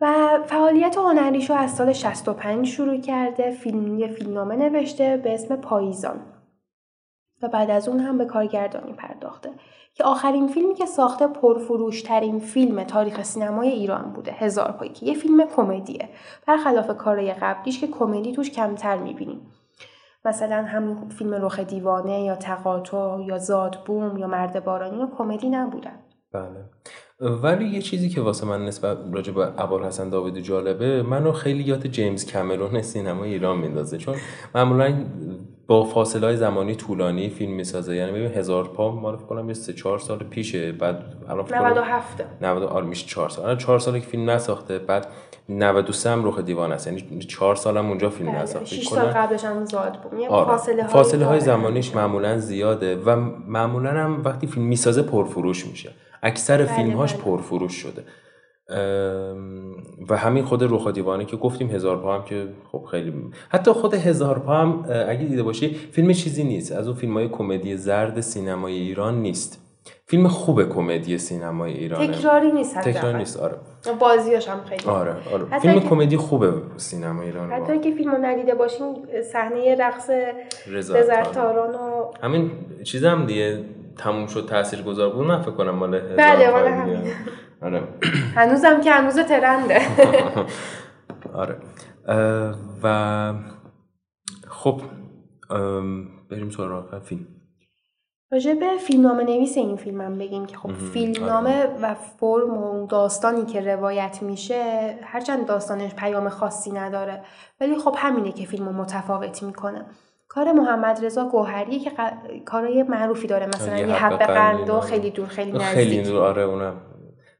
[0.00, 5.56] و فعالیت هنریش رو از سال 65 شروع کرده فیلم یه فیلمنامه نوشته به اسم
[5.56, 6.20] پاییزان.
[7.42, 9.50] و بعد از اون هم به کارگردانی پرداخته.
[10.00, 14.32] که آخرین فیلمی که ساخته پرفروشترین فیلم تاریخ سینمای ایران بوده.
[14.32, 16.08] هزار پایی که یه فیلم کمدیه.
[16.46, 19.40] برخلاف کارهای قبلیش که کمدی توش کمتر می‌بینیم.
[20.24, 25.98] مثلا همون فیلم رخ دیوانه یا تقاطع یا زاد بوم یا مرد بارانی کمدی نبودن.
[26.32, 26.64] بله.
[27.20, 31.86] ولی یه چیزی که واسه من نسبت راجع به حسن داوودی جالبه منو خیلی یاد
[31.86, 33.98] جیمز کمرون سینما ایران میندازه.
[33.98, 34.16] چون
[34.54, 35.04] معمولا
[35.66, 37.96] با فاصله های زمانی طولانی فیلم می‌سازه.
[37.96, 40.72] یعنی ببین هزار پا ما کنم یه سه چهار سال پیشه.
[40.72, 43.44] بعد الان 97 90 آره میشه 4 سال.
[43.44, 44.78] الان 4 ساله که فیلم نساخته.
[44.78, 45.06] بعد
[45.48, 46.86] 93 هم رخ دیوان است.
[46.86, 48.42] یعنی 4 سالم اونجا فیلم بله.
[48.42, 48.66] نساخته.
[48.66, 50.20] 6 سال قبلش هم زاد بود.
[50.28, 50.46] آره.
[50.46, 53.16] فاصله های فاصله های زمانیش معمولا زیاده و
[53.48, 55.90] معمولا هم وقتی فیلم می‌سازه پرفروش میشه.
[56.22, 57.22] اکثر بله فیلمهاش بله.
[57.22, 58.04] پرفروش شده.
[60.08, 63.12] و همین خود رخ دیوانه که گفتیم هزار پا هم که خب خیلی
[63.48, 66.72] حتی خود هزار پا هم اگه دیده باشی فیلم چیزی نیست.
[66.72, 69.66] از اون فیلم های کمدی زرد سینمای ایران نیست.
[70.06, 73.56] فیلم خوب کمدی سینمای ایران تکراری نیست تکراری نیست آره.
[74.00, 74.84] بازیاش هم خیلی.
[74.84, 75.58] آره آره.
[75.58, 78.96] فیلم کمدی خوبه سینما ایران حتی که فیلمو ندیده باشین
[79.32, 80.10] صحنه رقص
[80.66, 82.50] رضا تاران و همین
[82.84, 83.64] چیز هم دیگه.
[83.98, 86.62] تموم شد تاثیرگذار بود؟ نه فکر کنم مال بله مال
[87.62, 87.82] آره.
[88.36, 89.80] هنوزم که هنوز ترنده.
[91.34, 91.56] آره.
[92.82, 93.34] و
[94.48, 94.80] خب
[96.30, 97.26] بریم سراغ فیلم.
[98.32, 100.70] راجع به فیلمنامه نویس این فیلم هم بگیم که خب
[101.22, 101.76] آره.
[101.82, 107.22] و فرم و داستانی که روایت میشه هرچند داستانش پیام خاصی نداره
[107.60, 109.86] ولی خب همینه که فیلم متفاوت می‌کنه.
[110.32, 112.12] کار محمد رضا گوهری که ق...
[112.44, 113.46] کارهای معروفی داره.
[113.46, 115.66] مثلا یه حب قندو خیلی دور خیلی نزدیک.
[115.66, 116.22] خیلی دور.
[116.22, 116.74] آره اونم.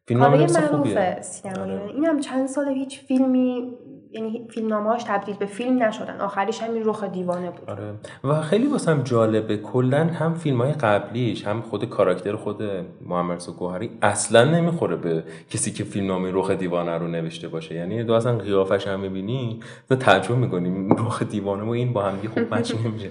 [0.06, 1.90] فیلم معروف سینما آره.
[1.94, 3.72] این هم چند سال هیچ فیلمی
[4.12, 6.20] یعنی فیلمنامه‌هاش تبدیل به فیلم نشدن.
[6.20, 7.70] آخریش همین رخ دیوانه بود.
[7.70, 7.94] آره.
[8.24, 12.62] و خیلی واسم جالبه کلا هم فیلم های قبلیش هم خود کاراکتر خود
[13.06, 17.74] محمد گوهری اصلا نمی‌خوره به کسی که فیلمنامه رخ دیوانه رو نوشته باشه.
[17.74, 20.88] یعنی دو اصلا قیافش هم می‌بینی تو تعجب می‌کنی.
[20.98, 23.10] رخ دیوانه و این با هم خوب مچ نمیشه.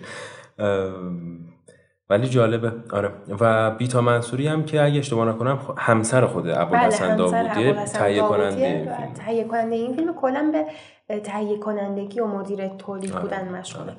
[2.10, 2.72] ولی جالبه.
[2.92, 3.12] آره.
[3.40, 8.66] و بیتا منصوری هم که اگه اشتباه نکنم همسر خود ابوالحسن بله داوودی تهیه کننده
[8.66, 9.14] این فیلم.
[9.14, 10.54] تهیه کننده این فیلم کلا
[11.08, 13.22] به تهیه کنندگی و مدیر تولید آره.
[13.22, 13.94] بودن مشغوله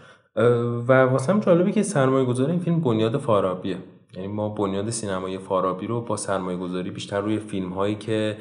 [0.89, 3.77] و واسه جالبه که سرمایه گذاری این فیلم بنیاد فارابیه.
[4.15, 8.37] یعنی ما بنیاد سینمای فارابی رو با سرمایه گذاری بیشتر روی فیلم هایی که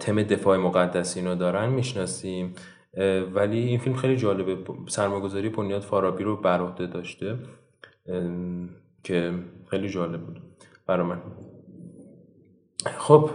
[0.00, 2.54] تم دفاع مقدسین رو دارن می‌شناسیم.
[3.34, 4.56] ولی این فیلم خیلی جالبه.
[4.88, 7.38] سرمایه گذاری بنیاد فارابی رو بر عهده داشته.
[9.04, 9.32] که
[9.70, 10.40] خیلی جالب بود
[10.86, 11.20] برای من.
[12.98, 13.30] خب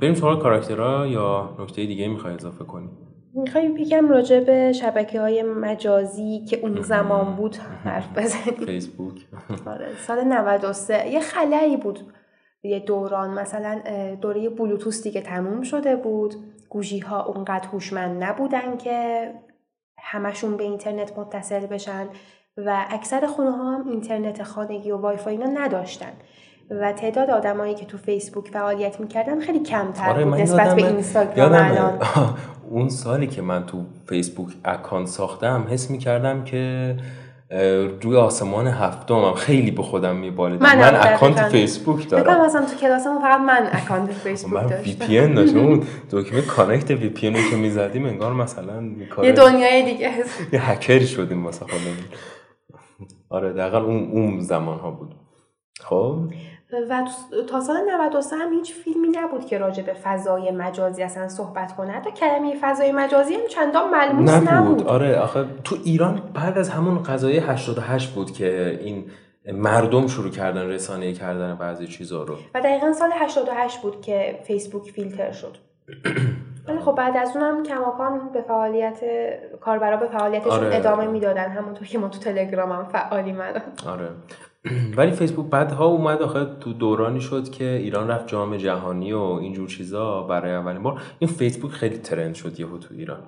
[0.00, 2.88] بریم سراغ کاراکترها یا نکته دیگه می‌خوای اضافه کنی؟
[3.34, 8.66] می‌خوای بگم راجع به شبکه های مجازی که اون زمان بود حرف بزنیم.
[8.66, 9.26] فیسبوک
[9.66, 12.00] آره سال 93 یه خلایی بود.
[12.62, 13.80] یه دوران مثلا
[14.20, 16.34] دوره بلوتوس دیگه تموم شده بود.
[16.68, 19.30] گوشی ها اونقدر هوشمند نبودن که
[19.98, 22.08] همشون به اینترنت متصل بشن.
[22.56, 26.12] و اکثر خونه ها هم اینترنت خانگی و وای فای اینا نداشتن.
[26.70, 31.52] و تعداد آدمایی که تو فیسبوک فعالیت می‌کردن خیلی کمتر آره بود نسبت به اینستاگرام
[31.52, 31.98] الان.
[32.70, 36.96] اون سالی که من تو فیسبوک اکانت ساختم حس می‌کردم که
[38.02, 40.62] روی آسمان هفتم هم خیلی به خودم میبالید.
[40.62, 42.46] من, من account فیسبوک دارم.
[42.46, 45.58] مثلا تو کلاسم فقط من account فیسبوک من VPN داشتم.
[45.58, 48.82] اون دکمه connect VPN که می‌زدیم انگار مثلا
[49.22, 50.10] یه دنیای دیگه
[50.52, 51.68] یه هکری شدیم مثلا
[53.28, 55.14] آره دقیقا اون اون زمان ها بود.
[55.80, 56.18] خب؟
[56.90, 57.04] و
[57.48, 61.92] تا سال 93 هم هیچ فیلمی نبود که راجع به فضای مجازی اصلا صحبت کنه.
[61.92, 64.86] حتی کلمه فضای مجازی هم چندان ملموس نبود, نبود.
[64.86, 69.04] آره آخه تو ایران بعد از همون قضایه 88 بود که این
[69.52, 72.34] مردم شروع کردن رسانه کردن بعضی چیزا رو.
[72.54, 75.56] و دقیقا سال 88 بود که فیسبوک فیلتر شد.
[76.68, 79.00] ولی خب بعد از اونم کماکان به فعالیت
[79.60, 80.76] کاربرا به فعالیتشون آره.
[80.76, 83.40] ادامه می‌دادن همونطور که ما تو تلگرام هم فعالیم
[83.86, 84.08] آره.
[84.96, 89.68] ولی فیسبوک بعدها اومد آخه تو دورانی شد که ایران رفت جام جهانی و اینجور
[89.68, 91.02] چیزا برای اولین بار.
[91.18, 93.18] این فیسبوک خیلی ترند شد یهو تو ایران.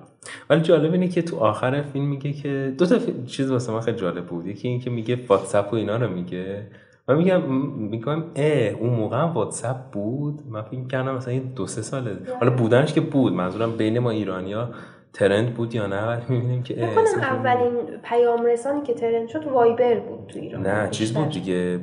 [0.49, 3.97] ولی جالب اینه که تو آخر فیلم میگه که دو تا چیز واسه من خیلی
[3.97, 4.47] جالب بود.
[4.47, 6.67] یکی این که میگه واتساپ و اینا رو میگه.
[7.09, 7.41] من میگم
[7.75, 12.17] میگم اه اون موقع هم واتساپ بود؟ من فکر کردم مثلا این دو سه ساله.
[12.39, 13.33] حالا بودنش که بود.
[13.33, 14.69] منظورم بین ما ایرانیا
[15.13, 17.71] ترند بود یا نه؟ ولی می‌بینیم که بکنم اولین
[18.03, 20.67] پیام رسانی که ترند شد وایبر بود تو ایران.
[20.67, 21.79] نه چیز بود دیگه.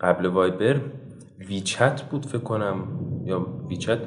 [0.00, 0.80] قبل وایبر
[1.38, 2.74] ویچت بود فکر کنم.
[3.24, 3.98] یا ویچت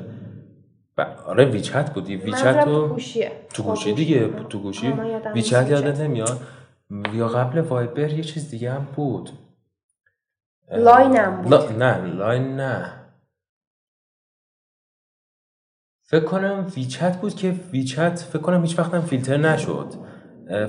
[0.97, 1.01] ب...
[1.27, 3.31] آره ویچت بودی ویچت تو گوشیه.
[3.53, 4.93] تو گوشی دیگه تو گوشی.
[5.33, 6.39] ویچت یادت نمیاد؟
[7.13, 9.29] یا قبل وایبر یه چیز دیگه هم بود.
[10.71, 11.54] لاین هم بود.
[11.54, 12.93] نه لاین نه.
[16.06, 19.93] فکر کنم ویچت بود که ویچت فکر کنم هیچ وقتم فیلتر نشد.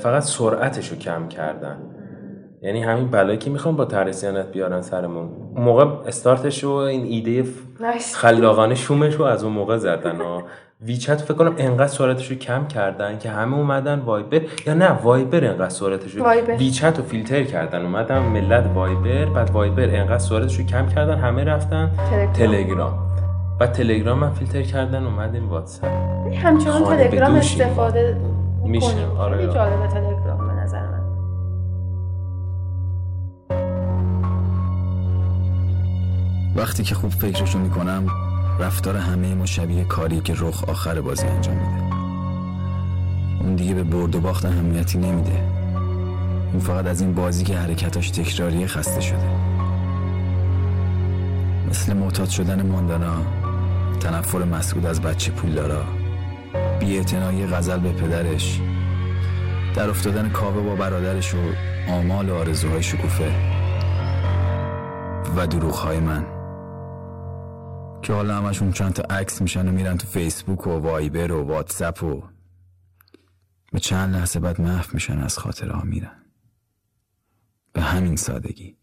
[0.00, 1.90] فقط سرعتش رو کم کردن.
[2.62, 5.28] یعنی همین بلایی که می‌خوان با طرح صیانت بیارن سرمون.
[5.54, 7.44] اون موقع استارتش رو این ایده
[8.14, 10.42] خلاقانه شومش رو از اون موقع زدن و
[10.80, 15.44] ویچت فکر کنم انقدر سرعتش رو کم کردن که همه اومدن وایبر یا نه وایبر
[15.44, 17.82] انقدر سرعتش رو ویچت رو فیلتر کردن.
[17.82, 21.90] اومدن ملت وایبر بعد وایبر انقدر سرعتش رو کم کردن همه رفتن
[22.34, 22.98] تلگرام.
[23.60, 25.90] و تلگرام هم فیلتر کردن اومدیم واتساپ.
[26.42, 28.20] همچنان تلگرام استفاده
[28.64, 29.06] میشه.
[29.18, 31.04] آره خیلی جالبه تلگرام به نظر من.
[36.56, 38.06] وقتی که خوب فکرشو می‌کنم
[38.60, 41.94] رفتار همه ما شبیه کاری که رخ آخر بازی انجام میده.
[43.40, 45.42] اون دیگه به برد و باخت اهمیتی نمیده.
[46.52, 49.28] اون فقط از این بازی که حرکتاش تکراریه خسته شده.
[51.70, 53.16] مثل معتاد شدن ماندانا
[54.00, 55.84] تنفر مسعود از بچه پولدارا
[56.80, 58.60] بیاعتنایی غزل به پدرش
[59.74, 61.38] در افتادن کاوه با برادرش و
[61.88, 63.32] آمال و آرزوهای شکوفه
[65.36, 66.33] و دروغهای من.
[68.04, 72.02] که حالا همشون چند تا عکس میشن و میرن تو فیسبوک و وایبر و واتساپ
[72.02, 72.22] و
[73.72, 76.24] به چند لحظه بعد محو میشن از خاطره ها میرن.
[77.72, 78.76] به همین سادگی.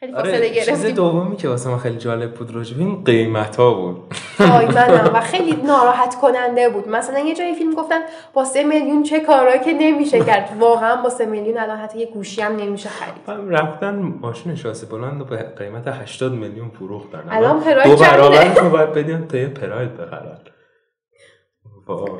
[0.00, 3.74] خیلی آره، فاصله چیز دومی که واسه من خیلی جالب بود راجب این قیمت ها
[3.74, 6.88] بود منم و خیلی ناراحت کننده بود.
[6.88, 8.00] مثلا یه جایی فیلم گفتن
[8.34, 10.56] با سه میلیون چه کارا که نمیشه کرد.
[10.60, 13.50] واقعا با سه میلیون الان حتی یه گوشی هم نمیشه خرید.
[13.50, 18.92] رفتن ماشین شاسه بلند به قیمت 80 میلیون فروختن الان پراید دو برابر تو باید
[18.92, 20.38] بدین تا یه پراید بخرن.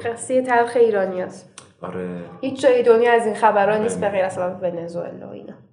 [0.04, 1.64] قصه تلخ ایرانی هست.
[1.82, 2.08] آره.
[2.40, 5.67] هیچ جای دنیا از این خبرها نیست به غیر از ونزوئلا اینا.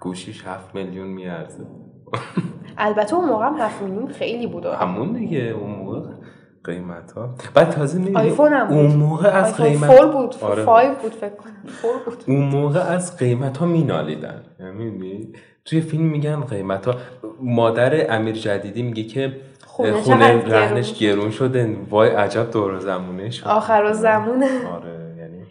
[0.00, 1.66] گوشیش هفت میلیون میارزه.
[2.78, 6.00] البته اون موقع هم هفت میلیون خیلی بود همون دیگه اون موقع
[6.64, 10.64] قیمت ها بعد تازه می‌بینی آیفون هم اون موقع از قیمت four بود آره.
[10.64, 11.52] five بود فکر کنم.
[11.66, 12.24] four بود.
[12.26, 14.42] اون موقع از قیمت ها مینالیدن.
[14.60, 15.32] یعنی
[15.64, 16.94] توی فیلم میگن قیمت ها
[17.40, 21.76] مادر امیر جدیدی میگه که خونه, خونه رهنش گرون شده.
[21.90, 25.42] وای عجب دور زمونه شد آخر زمونه آره یعنی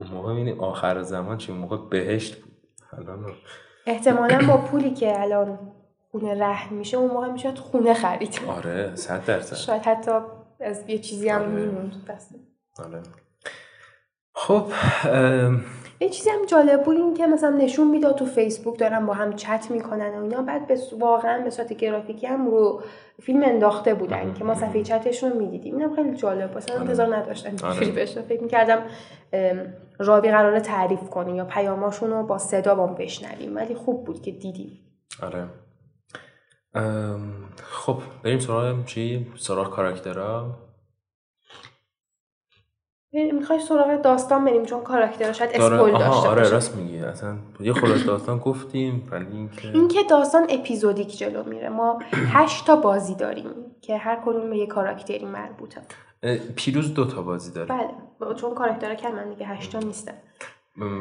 [0.00, 2.50] اون موقع آخر زمان چی؟ موقع بهشت بود.
[3.86, 5.58] احتمالا با پولی که الان
[6.10, 8.40] خونه رهن میشه اون موقع می‌شد خونه خرید.
[8.56, 9.56] آره صد درصد.
[9.56, 10.10] شاید حتی
[10.60, 11.50] از یه چیزی هم آره.
[11.50, 12.34] میموند دست.
[12.84, 13.02] آره.
[14.32, 14.64] خب
[16.00, 19.36] یه چیزی هم جالب بود این که مثلا نشون می‌داد تو فیسبوک دارن با هم
[19.36, 22.82] چت می‌کنن و اینا بعد به واقعا به صورت گرافیکی هم رو
[23.22, 25.76] فیلم انداخته بودن که ما صفحه چتشون رو می‌دیدیم.
[25.76, 26.70] اینم خیلی جالب بود.
[26.70, 26.80] آره.
[26.80, 27.86] انتظار نداشتم آره.
[27.86, 28.82] بشه فکر می‌کردم
[30.00, 33.56] راوی قراره تعریف کنه یا پیاماشون رو با صدا بام بشنویم.
[33.56, 34.78] ولی خوب بود که دیدیم.
[35.22, 35.48] آره.
[37.62, 40.58] خب بریم سراغ چی؟ سراغ کاراکترها
[43.12, 46.98] می‌خوای سراغ داستان بریم چون کاراکترها شاید اسپویل داشته آره راست میگی.
[46.98, 51.68] اصلا یه خلاص داستان گفتیم ولی اینکه اینکه داستان اپیزودیک جلو میره.
[51.68, 53.50] ما هشت تا بازی داریم
[53.82, 55.80] که هر کدوم به یه کاراکتری مربوطه.
[56.56, 57.68] پیروز دو تا بازی داره.
[58.20, 60.14] بله چون کاراکترها کردن دیگه هشت تا نیستن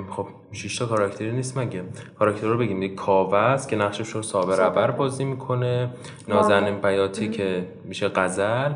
[0.10, 1.84] خب 6 تا کاراکتری نیست مگه؟
[2.20, 5.90] کاراکتر رو بگیم یک کاوه است که نقشش رو صابر ابر بازی می‌کنه.
[6.28, 8.74] نازنین بیاتی که میشه غزل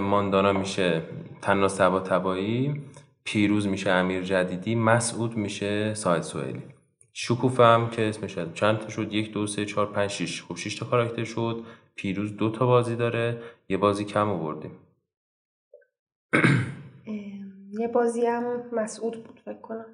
[0.00, 1.02] ماندانا میشه
[1.42, 2.82] تنها سبا تبایی
[3.24, 6.62] پیروز میشه امیر جدیدی مسعود میشه ساید سوئیلی.
[7.12, 8.54] شکوفه هم که اسمش هست.
[8.54, 10.42] چند تا شد؟ یک دو سه چهار پنج شیش.
[10.42, 11.62] خب شیش تا کاراکتر شد.
[11.94, 13.38] پیروز دو تا بازی داره.
[13.68, 14.70] یه بازی کم آوردیم.
[17.80, 19.86] یه بازی هم مسعود بود فکر کنم.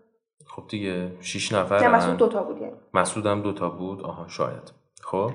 [0.47, 2.77] خب دیگه شیش نه نفر مسعود دوتا بود یعنی.
[2.95, 4.73] مسعود هم دوتا بود؟ آها شاید.
[5.03, 5.31] خب.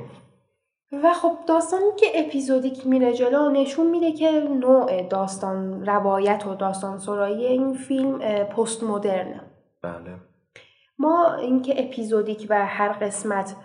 [1.04, 6.98] و خب داستانی که اپیزودیک میره جلو نشون میده که نوع داستان روایت و داستان
[6.98, 9.42] سرایی این فیلم پست مدرنه
[9.82, 10.16] بله.
[11.00, 13.56] ما اینکه اپیزودیک و هر قسمت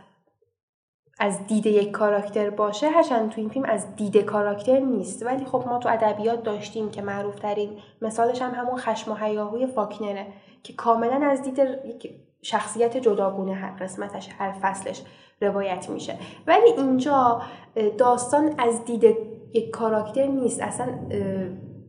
[1.22, 5.26] از دید یک کاراکتر باشه هرچند تو این فیلم از دید کاراکتر نیست.
[5.26, 7.70] ولی خب ما تو ادبیات داشتیم که معروف ترین
[8.02, 10.26] مثالش هم همون خشم و هیاهوی فاکنره
[10.62, 12.10] که کاملا از دید یک
[12.42, 15.02] شخصیت جداگونه هر قسمتش هر فصلش
[15.40, 16.16] روایت میشه.
[16.46, 17.42] ولی اینجا
[17.98, 19.04] داستان از دید
[19.54, 20.62] یک کاراکتر نیست.
[20.62, 20.86] اصلا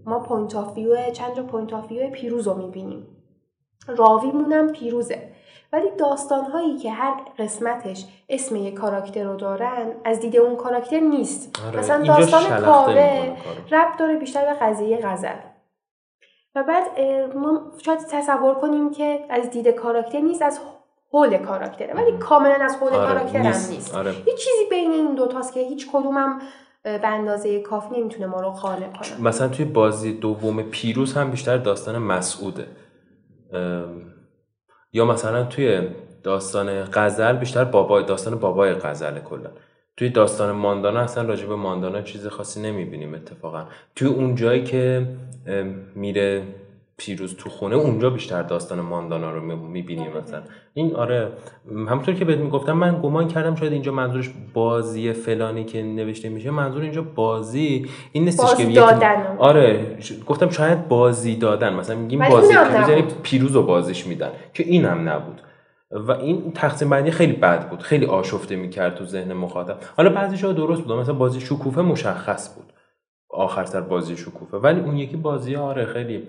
[0.05, 0.79] ما point of
[1.13, 3.07] چند تا point of view پیروز رو می‌بینیم
[3.87, 5.32] راویمونم پیروزه.
[5.73, 10.99] ولی داستان هایی که هر قسمتش اسم یک کاراکتر رو دارن از دید اون کاراکتر
[10.99, 11.59] نیست.
[11.67, 13.37] آره، مثلا داستان کاوه.
[13.71, 15.35] ربط داره بیشتر به قضیه غزل.
[16.55, 16.99] و بعد
[17.35, 20.59] ما شاید تصور کنیم که از دید کاراکتر نیست از
[21.11, 21.93] حول کاراکتره.
[21.93, 23.71] ولی کاملا از حول آره، کاراکتر هم نیست.
[23.71, 23.95] نیست.
[23.95, 24.09] آره.
[24.09, 26.41] یه چیزی بین این دوتاست که هیچ کدومم
[26.83, 29.21] به اندازه کافی نمی‌تونه ما رو قانع کنه.
[29.21, 32.67] مثلا توی بازی دوم پیروز هم بیشتر داستان مسعوده.
[33.53, 34.12] ام،
[34.93, 35.81] یا مثلا توی
[36.23, 39.49] داستان غزل بیشتر بابای داستان بابای غزل کلا.
[39.97, 43.65] توی داستان ماندانا اصلا راجع به ماندانا چیز خاصی نمی‌بینیم اتفاقا.
[43.95, 45.07] توی اون جایی که
[45.95, 46.43] میره
[46.97, 50.41] پیروز تو خونه اونجا بیشتر داستان ماندانا رو می‌بینیم مثلا.
[50.73, 51.31] این آره
[51.71, 56.51] همونطور که بهت می‌گفتم من گمان کردم شاید اینجا منظورش بازی فلانی که نوشته میشه
[56.51, 59.35] منظور اینجا بازی این نیستش که یک- دادن.
[59.37, 61.73] آره گفتم شاید بازی دادن.
[61.73, 62.47] مثلا میگیم بازی.
[62.53, 63.21] پیروز یعنی نبود.
[63.23, 65.41] پیروز رو بازیش میدن که اینم نبود.
[65.91, 67.79] و این تقسیم بندی خیلی بد بود.
[67.81, 69.77] خیلی آشفته می‌کرد تو ذهن مخاطب.
[69.97, 70.91] حالا بعضیش درست بود.
[70.91, 72.73] مثلا بازی شکوفه مشخص بود.
[73.29, 74.57] آخر سر بازی شکوفه.
[74.57, 76.27] ولی اون یکی بازی آره خیلی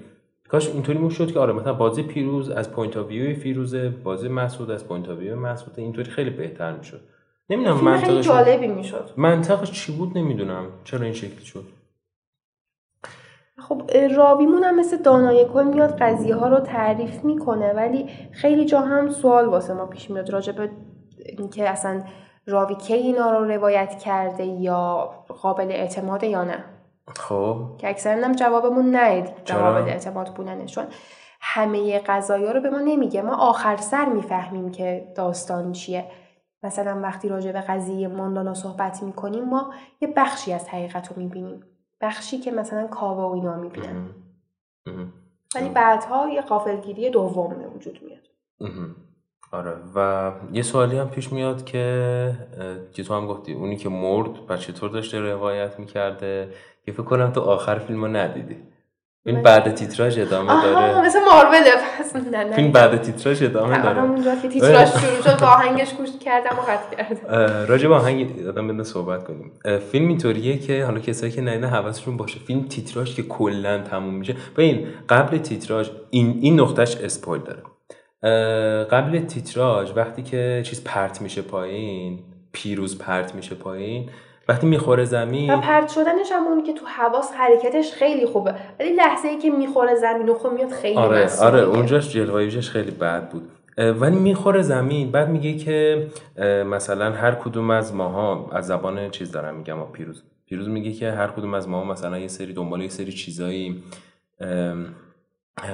[0.54, 4.70] کاش اینطوری می‌شد که آره مثلا بازی پیروز از point of view پیروزه بازی مسعود
[4.70, 7.00] از point of view مسعود اینطوری خیلی بهتر می‌شد.
[7.50, 9.10] نمی‌دونم منطقش جالبی می‌شد.
[9.16, 10.66] منطقش چی بود نمی‌دونم.
[10.84, 11.64] چرا این شکلی شد؟
[13.58, 13.82] خب
[14.16, 19.10] راویمون هم مثل دانای کل میاد قضیه ها رو تعریف می‌کنه ولی خیلی جا هم
[19.10, 20.70] سوال واسه ما پیش میاد راجع به
[21.38, 22.02] اینکه اصلا
[22.46, 25.10] راوی کی اینا رو روایت کرده یا
[25.42, 26.64] قابل اعتماده یا نه.
[27.16, 27.70] خب.
[27.78, 30.84] که اکثرا هم جوابمون نه چرا؟ قابل اعتماد بودنشون
[31.40, 33.22] همه قضایا رو به ما نمیگه.
[33.22, 36.04] ما آخر سر می‌فهمیم که داستان چیه.
[36.62, 41.60] مثلا وقتی راجع به قضیه ماندانا صحبت می‌کنیم ما یه بخشی از حقیقت رو می‌بینیم.
[42.00, 44.10] بخشی که مثلا کاوه و اینا می‌بینن.
[45.54, 48.28] ولی بعدها یه قافلگیری دوم به وجود میاد.
[49.52, 49.76] آره.
[49.94, 52.32] و یه سوالی هم پیش میاد که
[52.92, 53.52] که تو هم گفتی.
[53.52, 56.48] اونی که مرد و چطور داشته روایت می‌کرده؟
[56.86, 58.56] که فکر کنم تو آخر فیلم رو ندیدی.
[59.26, 61.06] این من- بعد تیتراژ ادامه آها داره.
[61.06, 61.58] مثل ماروله
[62.00, 62.56] پس نه نه.
[62.56, 64.00] فیلم بعد تیتراژ ادامه داره.
[64.00, 67.66] همونجا که تیتراژ شروع شد با آهنگش گوش کردم و قطع کردم.
[67.68, 69.52] راجع به آهنگ آدم بده صحبت کنیم.
[69.92, 72.40] فیلم اینطوریه که حالا کسایی که ندیدن حواسشون باشه.
[72.40, 74.36] فیلم تیتراژ که کلا تموم میشه.
[74.56, 77.62] ببین قبل تیتراژ این این نقطهش اسپویل داره.
[78.84, 82.18] قبل تیتراژ وقتی که چیز پرت میشه پایین
[82.52, 84.10] پیروز پرت میشه پایین
[84.48, 85.54] وقتی می‌خوره زمین.
[85.54, 88.54] و پرت شدنش هم اون که تو حواس حرکتش خیلی خوبه.
[88.80, 91.28] ولی لحظه ای که می‌خوره زمین و خب میاد خیلی آره.
[91.40, 93.50] آره اونجاش جلواییش خیلی بد بود.
[93.78, 95.10] ولی می‌خوره زمین.
[95.10, 96.06] بعد میگه که
[96.66, 100.22] مثلا هر کدوم از ماها از زبان چیز دارم میگم آ، پیروز.
[100.46, 103.82] پیروز میگه که هر کدوم از ماها مثلا یه سری دنبال یه سری چیزایی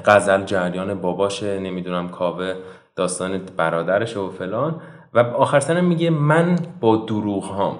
[0.05, 2.55] غزل جریان باباشه نمی‌دونم کاوه
[2.97, 4.81] داستان برادرشه و فلان.
[5.15, 7.79] و آخر سرم میگه من با دروغ هام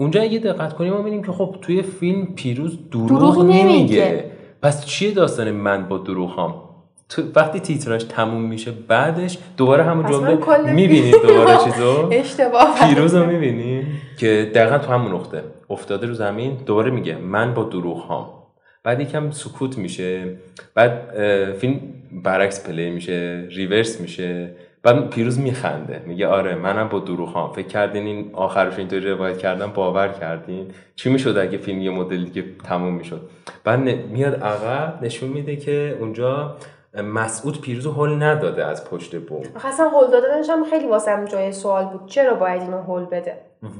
[0.00, 3.64] اونجا اگه دقت کنیم ما می‌بینیم که خب توی فیلم پیروز دروغ, دروغ نمیگه.
[3.64, 4.24] نمیگه.
[4.62, 6.54] پس چیه داستان من با دروغ هام
[7.08, 13.26] تو وقتی تیتراژ تموم میشه بعدش دوباره همون جمله می‌بینید دوباره چیزو؟ اشتباه پیروز رو
[13.26, 13.86] می‌بینی؟
[14.18, 15.42] که دقیقا تو همون نقطه.
[15.70, 18.26] افتاده رو زمین دوباره میگه من با دروغ هام
[18.84, 20.36] بعد یکم سکوت میشه.
[20.74, 20.92] بعد
[21.52, 21.80] فیلم
[22.24, 24.50] برعکس پلی میشه ریورس میشه.
[24.82, 26.02] بعد پیروز میخنده.
[26.06, 30.66] میگه آره منم با دروغ فکر کردین این آخرش اینطوری روایت کردن؟ باور کردین؟
[30.96, 33.20] چی می‌شد اگه فیلم یه مدل دیگه تموم می‌شد؟
[33.64, 36.56] بعد میاد عقب نشون میده که اونجا
[37.14, 39.42] مسعود پیروز رو هل نداده از پشت بوم.
[39.64, 42.06] اصلا هول دادنش هم خیلی واسم جای سوال بود.
[42.06, 43.34] چرا باید اینو هول بده؟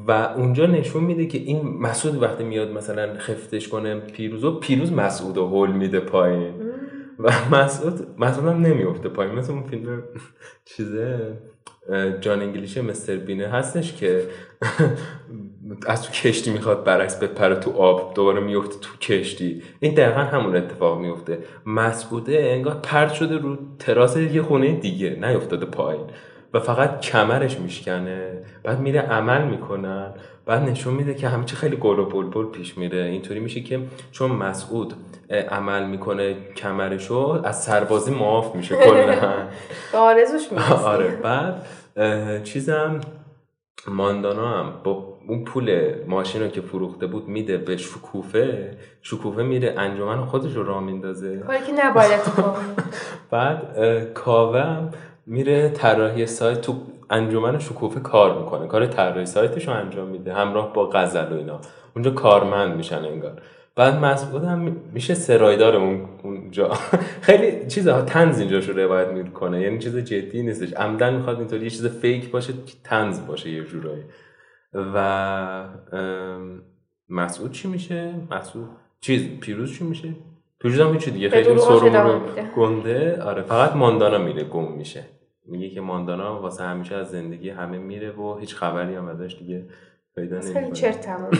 [0.09, 4.92] و اونجا نشون میده که این مسعود وقتی میاد مثلا خفتش کنه پیروز و پیروز
[4.92, 6.55] مسعود هول میده پایین.
[7.24, 9.34] و مسعود مسعود هم نمیفته پایین.
[9.34, 10.02] مثل اون فیلم
[10.64, 11.38] چیزه
[12.20, 14.24] جان انگلیش مستر بینه هستش که
[15.86, 19.62] از تو کشتی می‌خواد برعکس بپره تو آب دوباره میفته تو کشتی.
[19.80, 25.66] این دقیقا همون اتفاق میفته مسعوده انگار پرد شده رو تراس یه خونه دیگه نیفتاده
[25.66, 26.06] پایین.
[26.54, 28.42] و فقط کمرش میشکنه.
[28.62, 30.14] بعد میره عمل می‌کنن.
[30.47, 32.99] بعد نشون میده که همه چی خیلی گل و بلبل پیش میره.
[32.99, 33.80] اینطوری میشه که
[34.12, 34.95] چون مسعود
[35.51, 39.18] عمل می‌کنه کمرشو از سربازی معاف میشه کلا.
[39.95, 40.43] آرزوش
[40.84, 41.66] آره بعد
[42.45, 43.01] چیزم
[43.88, 48.76] ماندانا هم با اون پول ماشین رو که فروخته بود میده به شکوفه.
[49.03, 51.38] شکوفه میره انجمن خودش رو راه میندازه.
[51.38, 52.20] کاری که نباید
[53.30, 54.88] بعد کاوه
[55.26, 56.74] میره طراحی سایت تو
[57.11, 58.66] انجمن شکوفه کار می‌کنه.
[58.66, 60.34] کار طراحی سایتش رو انجام میده.
[60.34, 61.61] همراه با غزل و اینا.
[61.96, 63.42] اونجا کارمند میشن انگار.
[63.76, 66.70] بعد مسعود هم میشه سرایدار اون اونجا.
[67.28, 69.61] خیلی چیزها تنز اینجا رو روایت می‌کنه.
[69.61, 70.72] یعنی چیز جدی نیستش.
[70.72, 74.02] عمدن می‌خواد اینطوری یه چیز فیک باشه که تنز باشه یه جورایی.
[74.74, 75.64] و
[77.08, 78.68] مسعود چی میشه؟ مسعود
[79.00, 80.08] چیز پیروز چی میشه؟
[80.61, 81.30] پیروز هم چی دیگه.
[81.30, 82.20] خیلی سرمون
[82.56, 83.22] گنده.
[83.22, 85.04] آره فقط ماندانا میره گم میشه.
[85.51, 89.66] میگه که ماندانا واسه همیشه از زندگی همه میره و هیچ خبری هم ازش دیگه
[90.14, 91.30] پیدا خیلی چرت تمام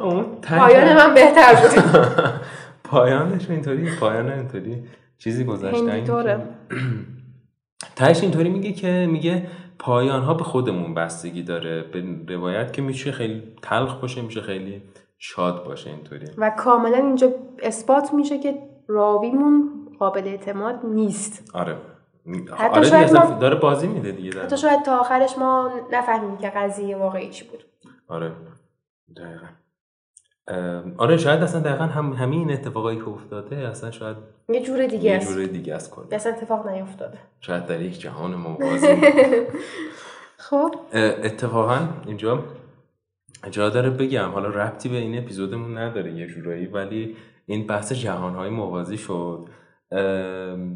[0.58, 1.82] پایان من بهتر بود.
[2.90, 4.84] پایانش اینطوری پایان اینطوری.
[5.18, 6.04] چیزی گذاشتن
[7.96, 9.46] تهش اینطوری میگه که میگه
[9.78, 11.82] پایان ها به خودمون بستگی داره.
[11.82, 14.82] به روایت که میشه خیلی تلخ باشه میشه خیلی
[15.18, 16.26] شاد باشه اینطوری.
[16.38, 17.32] و کاملا اینجا
[17.62, 18.54] اثبات میشه که
[18.88, 21.50] راویمون قابل اعتماد نیست.
[21.54, 21.76] آره.
[22.56, 23.38] حتی آره شاید ما...
[23.40, 27.64] داره بازی میده دیگه حتی شاید تا آخرش ما نفهمیم که قضیه واقعی چی بود.
[28.08, 28.32] آره.
[29.16, 29.46] دقیقا.
[30.98, 34.16] آره شاید اصلا دقیقا هم همین اتفاقایی که افتاده اصلا شاید
[34.48, 37.18] یه جور دیگه یه جور دیگه است کنه اصلا اتفاق نیفتاده.
[37.40, 38.86] شاید در یک جهان موازی
[40.48, 40.74] خب.
[40.94, 42.44] اتفاقا اینجا
[43.50, 47.16] جا داره بگم حالا ربطی به این اپیزودمون نداره یه جورایی ولی
[47.46, 49.46] این بحث جهانهای موازی شد.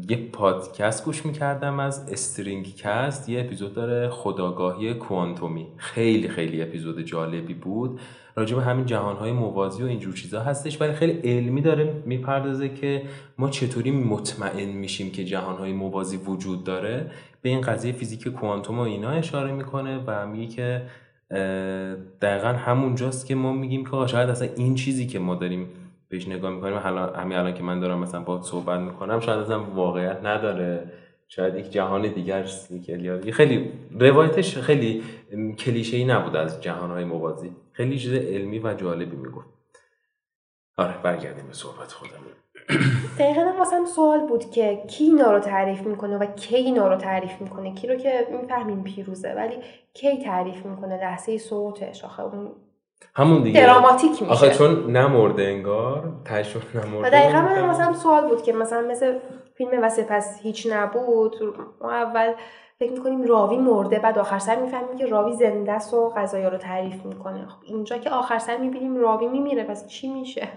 [0.09, 5.67] یه پادکست گوش می‌کردم از استرینگ کست یه اپیزود داره خداگاهی کوانتومی.
[5.77, 7.99] خیلی خیلی اپیزود جالبی بود.
[8.35, 10.81] راجع به همین جهانهای موازی و اینجور چیزا هستش.
[10.81, 13.03] ولی خیلی علمی داره می‌پردازه که
[13.37, 17.11] ما چطوری مطمئن میشیم که جهانهای موازی وجود داره.
[17.41, 20.81] به این قضیه فیزیک کوانتوم و اینا اشاره می‌کنه و میگه که
[22.21, 25.67] دقیقا همونجاست که ما میگیم که شاید اصلا این چیزی که ما داریم
[26.09, 26.77] بهش نگاه می‌کنیم
[27.15, 30.91] همین الان که من دارم مثلا با صحبت می‌کنم شاید اصلا واقعیت نداره.
[31.27, 32.45] شاید یک جهان دیگر
[33.33, 35.03] خیلی روایتش خیلی
[35.59, 37.55] کلیشه ای نبود از جهانهای موازی.
[37.71, 39.47] خیلی چیز علمی و جالبی می‌گفت.
[40.77, 42.11] آره برگردیم به صحبت خودم
[43.19, 47.41] دقیقا واسه سوال بود که کی اینا رو تعریف می‌کنه و کی اینا رو تعریف
[47.41, 49.55] می‌کنه؟ کی رو که می‌فهمیم پیروزه ولی
[49.93, 52.51] کی تعریف می‌کنه لحظه صوتش؟ آخه اون
[53.15, 53.61] همون دیگه.
[53.61, 54.25] دراماتیک میشه.
[54.25, 59.19] آخه چون نمرده انگار تشون نمرده و دقیقا من مثلا سوال بود که مثلا مثل
[59.57, 61.35] فیلم و سپس هیچ نبود.
[61.81, 62.33] ما اول
[62.79, 66.57] فکر می‌کنیم راوی مرده بعد آخر سر می‌فهمیم که راوی زنده است و غذایا رو
[66.57, 67.47] تعریف می‌کنه.
[67.47, 70.47] خب اینجا که آخر سر می‌بینیم راوی میمیره پس چی میشه؟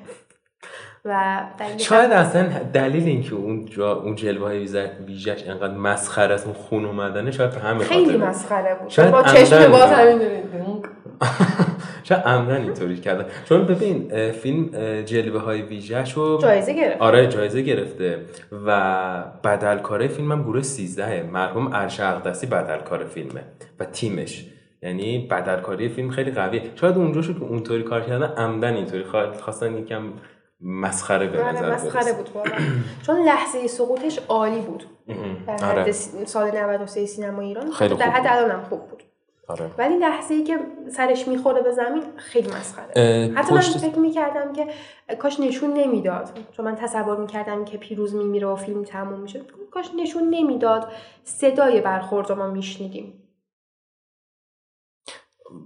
[1.05, 1.41] و
[1.77, 4.59] شاید اصلا دلیل اینکه اون جا اون جلوه های
[5.07, 8.91] ویژش انقدر مسخره است اون خون اومدنه شاید به همین خیلی مسخره بود.
[8.91, 10.21] شاید با چشم باز همین
[12.09, 13.27] شاید عمدن اینطوری کردن.
[13.45, 14.67] چون ببین فیلم
[15.03, 18.25] جلوه های ویژش رو جایزه گرفته آره جایزه گرفته
[18.67, 23.45] و بدلکاره فیلم هم گروه 13 مرحوم ارش اقدسی بدلکار فیلمه
[23.81, 24.47] و تیمش.
[24.83, 26.63] یعنی بدلکاری فیلم خیلی قویه.
[26.75, 29.05] شاید اونجا شد که اونطوری کار کردن عمدن اینطوری
[29.41, 30.03] خواستن یکم
[30.61, 32.29] مسخره به نظر مسخره بود
[33.07, 34.85] چون لحظه سقوطش عالی بود.
[35.47, 35.93] در حد آره.
[35.93, 37.71] سال 93 سینما ایران.
[37.71, 39.03] خیلی در حد الانم خوب بود.
[39.49, 39.71] آره.
[39.79, 40.59] ولی لحظه ای که
[40.91, 43.33] سرش می‌خوره به زمین خیلی مسخره.
[43.35, 44.67] حتی من فکر می‌کردم که
[45.19, 46.29] کاش نشون نمی‌داد.
[46.53, 49.41] چون من تصور می‌کردم که پیروز میمیره و فیلم تموم میشه.
[49.71, 50.89] کاش نشون نمی‌داد.
[51.25, 53.13] صدای برخورد ما میشنیدیم.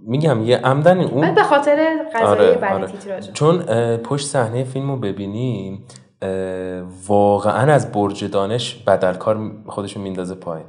[0.01, 3.21] میگم یه عمدن اون به خاطر قضایی آره، بعد آره.
[3.33, 3.63] چون
[3.97, 5.85] پشت صحنه فیلم رو ببینیم
[7.07, 10.65] واقعا از برج دانش بدلکار خودشون میندازه پایین.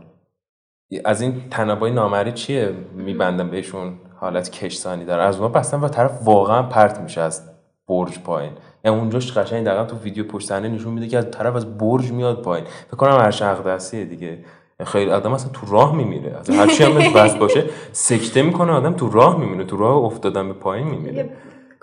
[1.05, 5.23] از این تنابای نامری چیه میبندم بهشون؟ حالت کشسانی داره.
[5.23, 7.43] از اون بستن و طرف واقعا پرت میشه از
[7.89, 8.53] برج پایین.
[8.85, 12.13] یعنی اونجاش قشنگ دقیقا تو ویدیو پشت صحنه نشون میده که از طرف از برج
[12.13, 12.67] میاد پایین.
[12.87, 14.39] فکر کنم هر دستیه دیگه.
[14.85, 16.37] خیلی آدم اصلا تو راه میمیره.
[16.39, 20.49] از هر چی هم بس باشه سکته می‌کنه آدم تو راه میمیره تو راه افتادن
[20.49, 21.31] به پایین میمیره.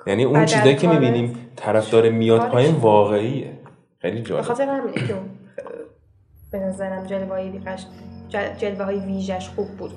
[0.07, 3.59] یعنی اون چیزایی که می‌بینیم طرف داره میاد پایین واقعیه.
[3.99, 4.43] خیلی جالب.
[4.43, 5.15] خاطر همینه که
[6.51, 7.85] به نظرم جلوه های بیقش
[8.31, 9.91] جلوه های ویژش خوب بود.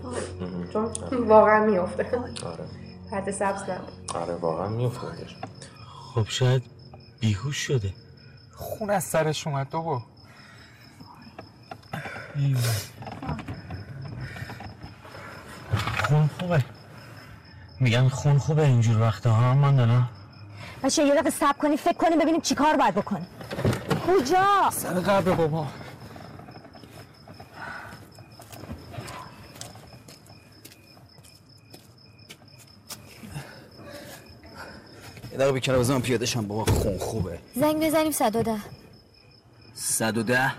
[0.73, 0.93] چون
[1.29, 2.65] واقعا میفته آره.
[3.11, 3.93] پرده سبز نبود.
[4.15, 5.07] آره واقعا میفته
[6.15, 6.63] خب شاید
[7.21, 7.93] بیهوش شده.
[8.57, 10.03] خون از سرش اومد بابا.
[16.09, 16.65] خون خوبه.
[17.81, 20.09] میگم خون خوبه اینجور وقتا ها من دارم
[20.83, 23.27] بچه یه دقیقه صبر کنی فکر کنی ببینیم چی کار باید بکنی
[24.07, 25.67] کجا؟ سر قبر بابا.
[35.35, 37.39] یه دقیقه بیکنه بزنم پیاده شم بابا خون خوبه.
[37.55, 38.57] زنگ بزنیم 110
[39.75, 40.53] 110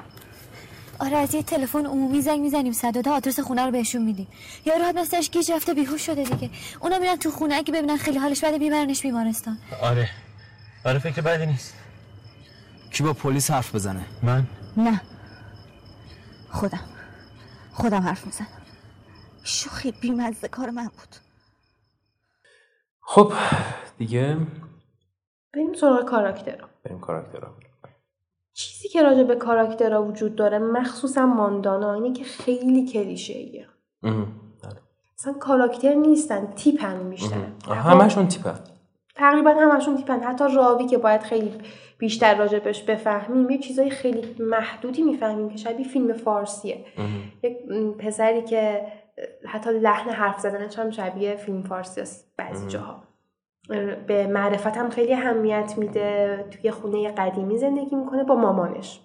[0.99, 2.73] آره از یه تلفن عمومی زنگ می‌زنیم.
[2.73, 4.27] 110 آدرس خونه رو بهشون میدیم.
[4.65, 6.49] یا راحت مثلش گیج رفته بیهوش شده دیگه.
[6.79, 9.57] اونا میرن تو خونه اگه ببینن خیلی حالش بده میبرنش بیمارستان.
[9.81, 10.09] آره.
[10.85, 11.73] آره فکر بدی نیست.
[12.91, 14.47] کی با پلیس حرف بزنه؟ من؟
[14.77, 15.01] نه.
[16.49, 16.83] خودم.
[17.73, 18.47] خودم حرف می‌زنم.
[19.43, 21.15] شوخی بیمزه کار من بود.
[23.01, 23.33] خب
[23.97, 24.37] دیگه
[25.55, 26.67] بریم سراغ کاراکترها.
[26.83, 27.51] بریم کاراکترها.
[28.53, 33.67] چیزی که راجع به کاراکترها وجود داره مخصوصا ماندانا اینه که خیلی کلیشه ایه
[35.19, 38.59] اصلا کاراکتر نیستن تیپن میشن همشون تیپن.
[39.15, 40.19] تقریبا همشون تیپن.
[40.19, 41.53] حتی راوی که باید خیلی
[41.97, 46.85] بیشتر راجبش بفهمیم یه چیزای خیلی محدودی می‌فهمیم که شبیه فیلم فارسیه.
[47.43, 47.57] یک
[47.99, 48.87] پسری که
[49.45, 53.03] حتی لحن حرف زدنش هم شبیه فیلم فارسی است بعضی جاها.
[54.07, 56.45] به معرفت هم خیلی اهمیت میده.
[56.51, 59.01] توی خونه قدیمی زندگی می‌کنه با مامانش.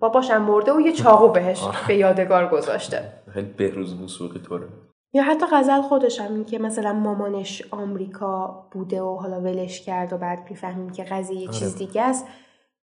[0.00, 3.12] باباش هم مرده و یه چاقو بهش به یادگار گذاشته.
[3.34, 4.66] خیلی بهروز وسوقی طوره.
[5.12, 10.12] یا حتی غزل خودش هم این که مثلا مامانش آمریکا بوده و حالا ولش کرد
[10.12, 12.26] و بعد می‌فهمیم که قضیه یه چیز دیگه است.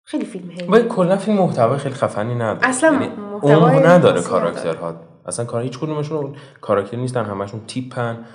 [0.04, 2.70] خیلی فیلم هیلی ولی کلا فیلم محتوای خیلی خفنی نداره.
[2.70, 3.12] اصلا یعنی
[3.44, 4.96] عمق نداره کاراکترها.
[5.26, 8.26] اصلا کار هیچ کدومشون کاراکتر نیستن همشون تیپن.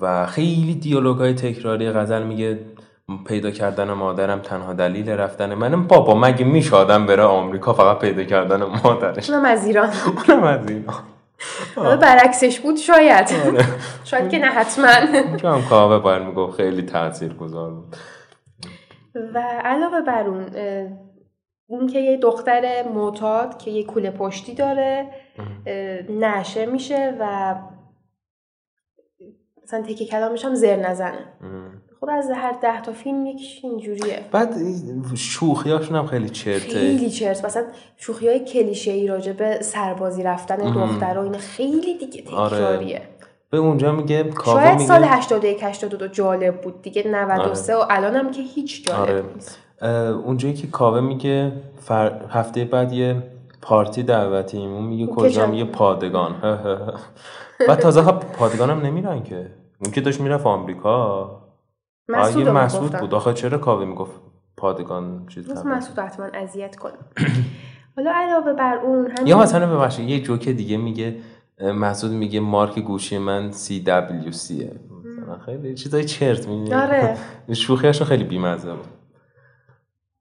[0.00, 2.58] و خیلی دیالوگای تکراری غزل میگه
[3.26, 5.86] پیدا کردن مادرم تنها دلیل رفتن منم.
[5.86, 9.90] بابا مگه میشه آدم بره آمریکا فقط پیدا کردن مادرش؟ اونم از ایران.
[10.28, 10.94] اونم از ایران.
[11.76, 13.26] حالا برعکسش بود شاید.
[14.04, 14.88] شاید که نه حتما.
[15.50, 17.96] هم کاوه باید می‌گفت خیلی تاثیر گذار بود.
[19.34, 20.46] و علاوه بر اون
[21.66, 25.06] اون که یه دختر معتاد که یه کوله پشتی داره
[26.08, 27.54] نشه میشه و
[29.64, 31.24] مثلا تکه کلامش هم زر نزنه.
[32.00, 34.20] خب از هر ده تا فیلم یکیش اینجوریه.
[34.32, 34.54] بعد
[35.14, 36.68] شوخیاشون هم خیلی چرته.
[36.68, 37.44] خیلی چرت.
[37.44, 37.64] مثلا
[37.96, 42.96] شوخی های کلیشه ای راجع به سربازی رفتن دختر و این خیلی دیگه تکراریه.
[42.96, 43.08] آره.
[43.50, 47.84] به اونجا میگه کاوه شاید میگه سال 81 82 جالب بود دیگه 93 آره.
[47.84, 49.22] و الان هم که هیچ جالب آره.
[49.34, 49.58] نیست.
[50.24, 52.20] اونجایی که کاوه میگه فر...
[52.30, 53.22] هفته بعد یه
[53.64, 56.34] پارتی دعوتیم اون میگه کجا؟ میگه پادگان.
[57.68, 59.50] و تازه پادگان هم نمیرن که.
[59.84, 61.40] اون که داشت می‌رفت آمریکا.
[62.08, 63.14] مسعود مسعود بود.
[63.14, 64.20] آخه چرا کاوه می‌گفت
[64.56, 66.92] پادگان چیز مسعود حتما اذیت کنه.
[67.96, 71.16] حالا علاوه بر اون همین یا مثلا ببخشید یه جوک دیگه میگه
[71.60, 74.52] مسعود میگه مارک گوشی من CWC
[75.24, 77.16] مثلا خیلی چیزای چرت میگه آره.
[77.52, 79.03] شوخیاشون خیلی بیمزه بود.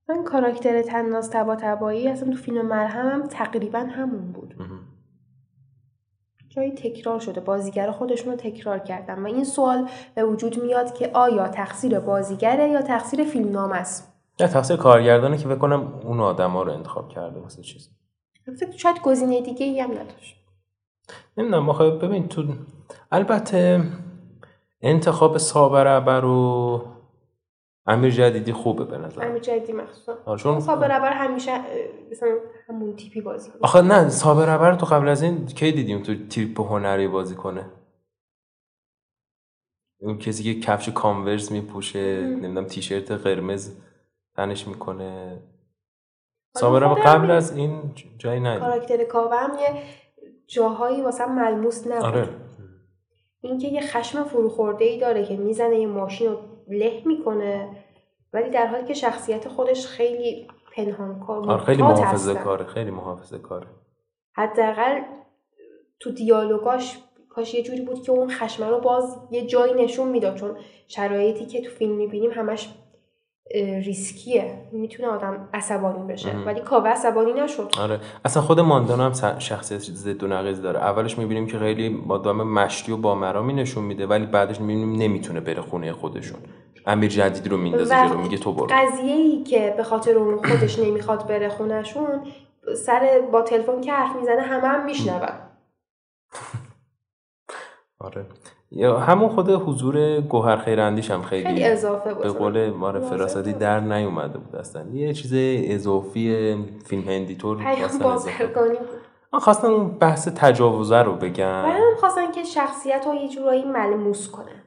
[0.10, 4.56] من کاراکتر تناز تبا تبایی اصلا تو فیلم مرهم هم تقریبا همون بود.
[6.50, 11.12] جایی تکرار شده بازیگر خودشون رو تکرار کردن و این سوال به وجود میاد که
[11.14, 16.52] آیا تقصیر بازیگره یا تقصیر فیلم نام است؟ یا تقصیر کارگردانه که بکنم اون آدم
[16.52, 17.90] ها رو انتخاب کرده واسه چیز.
[18.78, 20.36] شاید گزینه دیگه ای هم نداشت.
[21.38, 22.44] نمی‌دونم آخه ببین تو
[23.12, 23.84] البته
[24.82, 26.93] انتخاب صابر عبر و
[27.86, 30.36] امیر جدیدی خوبه به نظر امیر جدیدی مخصوصا.
[30.36, 31.52] چون صابر عبر همیشه
[32.12, 32.38] مثلا
[32.70, 33.62] همون تیپی بازی کنه.
[33.62, 37.66] آخه نه صابر عبر تو قبل از این کی دیدیم تو تیپ هنری بازی کنه؟
[40.02, 43.76] اون کسی که کفش کانورس میپوشه نمی‌دونم تیشرت قرمز
[44.36, 45.40] تنش می‌کنه.
[46.58, 47.82] صابر عبر قبل از این
[48.18, 49.84] جایی ندید کاراکتر کاوه هم یه
[50.48, 52.06] جاهایی واسه ملموس نبود.
[52.06, 52.30] آره.
[53.42, 56.38] اینکه یه خشم فروخورده ای داره که می‌زنه یه ماشین رو
[56.80, 57.70] له می‌کنه.
[58.34, 63.40] ولی در حالی که شخصیت خودش خیلی پنهان کار آره خیلی محافظه کاره خیلی محافظه
[63.40, 63.68] کاره.
[64.36, 65.02] حداقل
[66.00, 66.98] تو دیالوگاش
[67.30, 70.58] کاش یه جوری بود که اون خشمه رو باز یه جایی نشون می‌داد چون
[70.88, 72.70] شرایطی که تو فیلم می‌بینیم همش
[73.54, 74.54] ریسکیه.
[74.72, 76.36] می‌تونه آدم عصبانی بشه.
[76.46, 77.72] ولی کاوه عصبانی نشد.
[77.80, 78.00] آره.
[78.26, 80.80] اصلا خود ماندانا هم شخصیت ضد و نقیض داره.
[80.80, 85.40] اولش می‌بینیم که خیلی آدم مشتی و با مرامی نشون میده ولی بعدش می‌بینیم نمی‌تونه
[85.40, 86.40] بره خونه خودشون.
[86.86, 88.68] امیر جدید رو میندازه جلو میگه تو برو.
[88.72, 92.22] قضیه ای که به خاطر اون خودش نمی‌خواد بره خونهشون
[92.86, 95.22] سر با تلفن که حرف می‌زنه همه هم میشنون.
[98.00, 98.26] آره.
[98.76, 103.60] یا همون خود حضور گوهر خیراندیش هم خیلی, خیلی اضافه بود به قول فراستی بود.
[103.60, 105.32] در نیومده بود اصلا یه چیز
[105.76, 108.04] اضافی فیلم هندی طور خواستن.
[108.04, 109.02] بازرگانی بود
[109.34, 113.66] من خواستم اون بحث تجاوزه رو بگم و هم خواستن که شخصیت رو یه جورایی
[113.66, 114.64] ملموس کنن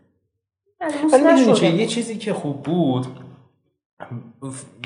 [1.13, 1.87] ملموس یه.
[1.87, 3.07] چیزی که خوب بود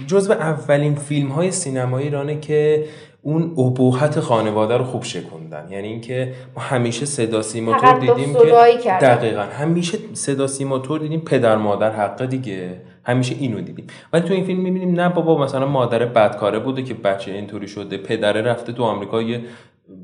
[0.07, 2.87] جزو اولین فیلم های سینمایی ایرانه که
[3.23, 5.68] اون ابهت خانواده رو خوب شکوندن.
[5.71, 9.14] یعنی اینکه ما همیشه صدا سیما طور تقدس دیدیم که کردن.
[9.14, 9.43] دقیقا.
[9.43, 12.81] همیشه صدا سیما طور دیدیم پدر مادر حق دیگه.
[13.05, 13.87] همیشه اینو دیدیم.
[14.12, 17.97] ولی تو این فیلم می‌بینیم نه بابا مثلا مادر بدکاره بوده که بچه اینطوری شده.
[17.97, 19.41] پدره رفته تو آمریکا یه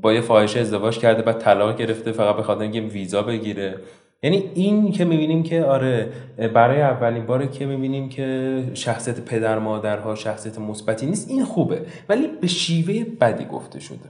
[0.01, 3.77] با یه فاحشه ازدواج کرده بعد طلاق گرفته فقط به خاطر اینکه ویزا بگیره.
[4.23, 6.09] یعنی این که می‌بینیم که آره
[6.53, 11.81] برای اولین باره که می‌بینیم که شخصیت پدر مادرها شخصیت مثبتی نیست این خوبه.
[12.09, 14.09] ولی به شیوه بدی گفته شده.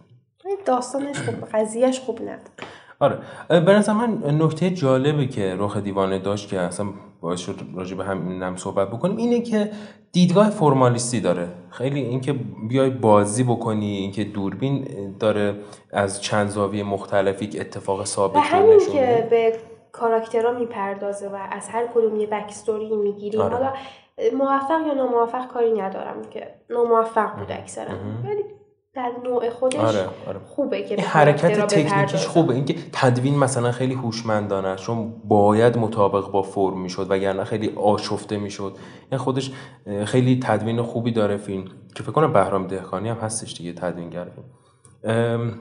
[0.65, 2.61] داستانش خوب قضیهش خوب نبود.
[2.99, 3.17] آره.
[3.49, 6.85] به نظر من نکته جالبی که رخ دیوانه داشت که اصلا
[7.21, 9.71] باعث شد راجع به همینم صحبت بکنیم اینه که
[10.11, 11.47] دیدگاه فرمالیستی داره.
[11.69, 12.35] خیلی اینکه
[12.69, 14.87] بیای بازی بکنی اینکه دوربین
[15.19, 15.55] داره
[15.91, 19.27] از چند زاویه مختلفی که اتفاق ثابت همین نشون که.
[19.29, 19.53] به
[19.91, 23.41] کاراکترها می‌پردازه و از هر کدوم یه بکستوری می‌گیریم.
[23.41, 23.55] آره.
[23.55, 23.73] حالا
[24.37, 27.93] موفق یا ناموفق کاری ندارم که ناموفق بود اکثرا.
[28.23, 28.43] ولی
[28.93, 30.39] در نوع خودش آره آره.
[30.45, 32.25] خوبه که این حرکت تکنیکیش.
[32.25, 32.53] خوبه.
[32.53, 38.37] اینکه تدوین مثلا خیلی هوشمندانه است، چون باید مطابق با فرم می‌شد وگرنه خیلی آشفته
[38.37, 38.75] می‌شد.
[39.11, 39.51] این خودش
[39.87, 41.65] اه، خیلی تدوین خوبی داره فیلم.
[41.95, 45.59] که فکر کنم بهرام دهقانی هم هستش دیگه تدوینگر فیلم.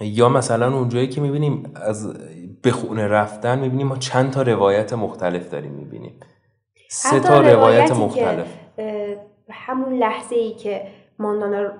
[0.00, 2.14] یا مثلا اونجایی که می‌بینیم از
[2.62, 6.20] به خونه رفتن می‌بینیم ما چند تا روایت مختلف داریم می‌بینیم.
[6.90, 8.46] سه تا روایت که، مختلف.
[9.50, 10.82] همون لحظه ای که
[11.18, 11.70] ماندانا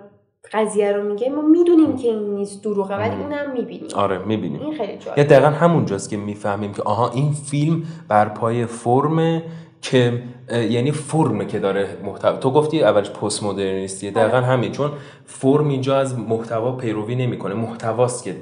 [0.53, 3.89] قضیه رو میگه ما می‌دونیم که این نیست دروغه ولی اونم می‌بینیم.
[3.95, 4.61] آره می‌بینیم.
[4.61, 9.43] این خیلی یا جالبه دقیقا همونجاست که می‌فهمیم که آها این فیلم بر پای فرمه.
[9.85, 14.93] که یعنی فرمه که داره محتوا تو گفتی اولش پست مدرنیستیه دقیقا همین چون
[15.25, 18.37] فرم اینجا از محتوا پیروی نمی‌کنه محتواست که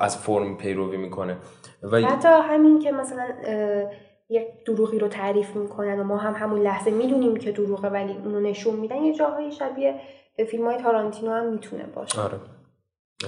[0.00, 1.36] از فرم پیروی می‌کنه.
[1.82, 3.24] و حتی همین که مثلا
[4.28, 8.40] یک دروغی رو تعریف می‌کنن و ما هم همون لحظه می‌دونیم که دروغه ولی اونو
[8.40, 10.00] نشون میدن یه جاهای شبیه
[10.36, 12.20] به فیلم های تارانتینو هم می‌تونه باشه.
[12.20, 12.40] آره.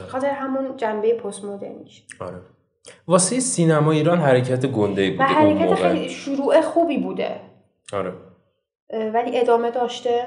[0.08, 2.40] خاطر همون جنبه پست مدرنیش آره.
[3.06, 7.40] واسه سینما ایران حرکت گنده و بوده اون حرکت خیلی شروع خوبی بوده.
[7.92, 8.12] آره.
[9.14, 10.26] ولی ادامه داشته؟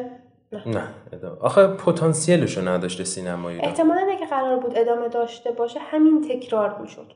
[0.65, 0.83] نه.
[1.13, 1.37] ادامه.
[1.41, 3.65] آخه پتانسیلشو نداشته سینما ایران.
[3.65, 7.13] احتمالا اگه قرار بود ادامه داشته باشه همین تکرار می‌شد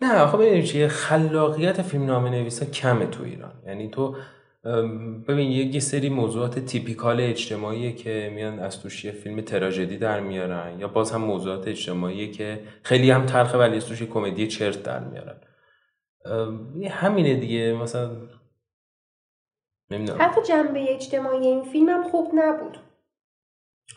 [0.00, 3.52] نه آخه ببین چیه؟ خلاقیت فیلم نامه نویسا کمه تو ایران.
[3.66, 4.16] یعنی تو
[5.28, 10.78] ببین یه سری موضوعات تیپیکال اجتماعیه که میان از توش یه فیلم تراژدی در میارن
[10.80, 14.82] یا باز هم موضوعات اجتماعیه که خیلی هم تلخه ولی از توش یه کمدی چرت
[14.82, 15.36] در میارن.
[16.90, 17.72] همینه دیگه.
[17.82, 18.10] مثلا
[19.90, 20.18] نمی‌دونم.
[20.22, 22.78] حتی جنبه اجتماعی این فیلم هم خوب نبود.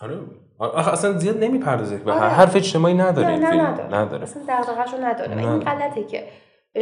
[0.02, 0.20] آره.
[0.60, 1.98] آخه اصلا زیاد نمی‌پردازه.
[1.98, 2.30] به آره.
[2.30, 3.62] حرف اجتماعی نداره نه این نه فیلم.
[3.62, 4.24] نداره, نداره.
[4.24, 5.36] اصلا دغدغه‌شو نداره.
[5.36, 5.60] و این.
[5.60, 6.28] غلطه که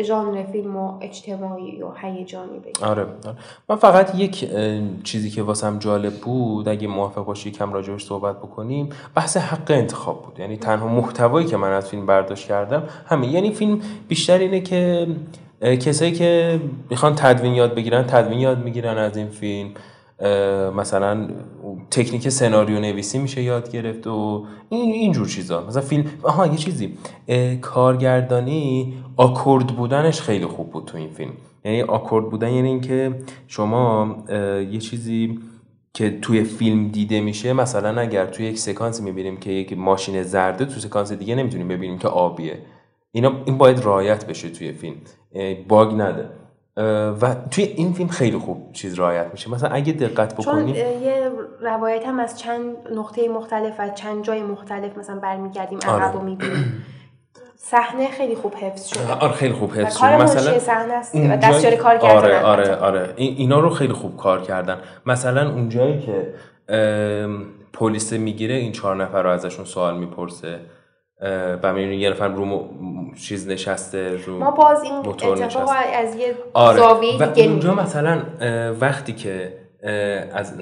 [0.04, 2.88] ژانر فیلم و اجتماعی و هیجانی بگیم.
[2.90, 3.36] آره آره.
[3.70, 4.50] من فقط یک
[5.04, 8.90] چیزی که واسم جالب بود اگه موافق باشی کم راجبش صحبت بکنیم.
[9.16, 10.40] بحث حق انتخاب بود.
[10.40, 13.30] یعنی تنها محتوایی که من از فیلم برداشت کردم همین.
[13.30, 15.08] یعنی فیلم بیشتر اینه که
[15.62, 19.70] کسایی که می‌خوان تدوین یاد بگیرن تدوین یاد می‌گیرن از این فیلم.
[20.76, 21.28] مثلا
[21.92, 25.66] تکنیک سناریو نویسی میشه یاد گرفت و این اینجور چیزا.
[25.68, 26.98] مثلا فیلم آها یه چیزی.
[27.62, 31.32] کارگردانی آکورد بودنش خیلی خوب بود تو این فیلم.
[31.66, 33.16] یعنی آکورد بودن یعنی اینکه
[33.48, 34.16] شما
[34.72, 35.40] یه چیزی
[35.94, 40.66] که توی فیلم دیده میشه مثلا اگر توی یک سکانس می‌بینیم که یک ماشین زرده
[40.66, 42.58] تو سکانس دیگه نمی‌تونیم ببینیم که آبیه.
[43.12, 44.96] اینا این باید رعایت بشه توی فیلم.
[45.68, 46.30] باگ نده.
[47.22, 49.52] و توی این فیلم خیلی خوب چیز رعایت میشه.
[49.52, 54.44] مثلا اگه دقت چون بکنیم یه روایت هم از چند نقطه مختلف و چند جای
[54.44, 56.04] مختلف مثلا برمیگردیم آره.
[56.04, 56.86] عقب و می‌بینیم.
[57.58, 59.14] صحنه خیلی خوب حفظ شده.
[59.14, 60.18] آره خیلی خوب حفظ شده.
[60.18, 61.16] مثلا صحنه است.
[61.16, 62.76] و اونجایی- دستیار کار کردن آره البته.
[62.76, 63.00] آره.
[63.02, 64.78] آره این اینا رو خیلی خوب کار کردن.
[65.06, 66.34] مثلا اونجایی که
[66.70, 70.60] ام، پلیس می‌گیره این چهار نفر رو ازشون سوال می‌پرسه.
[71.64, 75.70] و می‌بینی یه نفر رو م- چیز نشسته رو ما باز این اتفاق.
[75.94, 76.78] از یه آره.
[76.78, 77.74] زاویه و دیگه اونجا.
[77.74, 78.22] مثلا
[78.80, 79.54] وقتی که
[80.34, 80.54] از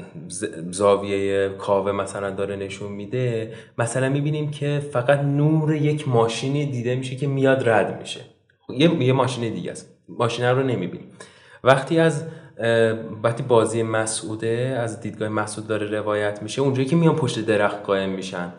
[0.71, 7.15] زاویه کاوه مثلا داره نشون میده مثلا می‌بینیم که فقط نور یک ماشینی دیده میشه
[7.15, 8.21] که میاد رد میشه.
[8.69, 9.89] یه, یه ماشین دیگه است.
[10.09, 11.07] ماشین رو نمی‌بینیم.
[11.63, 12.23] وقتی از
[13.23, 18.09] وقتی بازی مسعوده از دیدگاه مسعود داره روایت میشه اونجایی که میان پشت درخت قایم
[18.09, 18.53] میشن.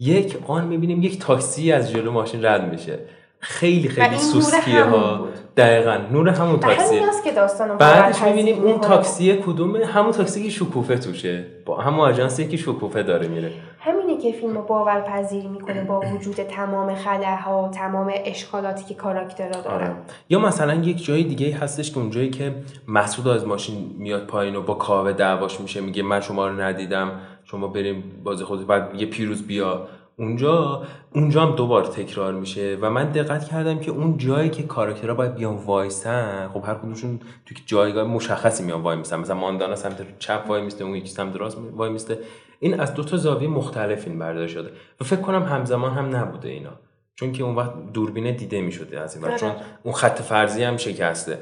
[0.00, 2.98] یک آن می‌بینیم یک تاکسی از جلو ماشین رد میشه.
[3.40, 5.28] خیلی خیلی سوسکیه ها.
[5.56, 10.98] دقیقا نور همون هست که داستان بعدش می‌بینیم اون تاکسی کدومه همون تاکسی که شکوفه
[10.98, 11.46] توشه.
[11.66, 13.52] با همون آژانسی که شکوفه داره میره.
[13.80, 19.86] همینه که فیلم رو باورپذیر می‌کنه با وجود تمام خلاها تمام اشکالاتی که کاراکترها دارن.
[19.86, 19.96] آره.
[20.28, 22.54] یا مثلا یک جای دیگه هستش که اونجایی که
[22.88, 27.10] مسعود از ماشین میاد پایین و با کاوه دعواش میشه میگه من شما رو ندیدم.
[27.50, 29.88] شما بریم بازی خود بعد میگه پیروز بیا.
[30.16, 30.82] اونجا
[31.14, 35.34] اونجا هم دوبار تکرار میشه و من دقت کردم که اون جایی که کاراکترها باید
[35.34, 39.20] بیان وایسن خب هر کدومشون تو جایگاه مشخصی میان وای میستن.
[39.20, 42.18] مثلا ماندانا سمت چپ وای میسته اون یکی سمت راست وای میسته.
[42.60, 44.70] این از دو تا زاویه مختلف این برداشت شده.
[45.00, 46.72] و فکر کنم همزمان هم نبوده اینا.
[47.14, 50.76] چون که اون وقت دوربینه دیده می‌شده از این وقت چون اون خط فرضی هم
[50.76, 51.38] شکسته.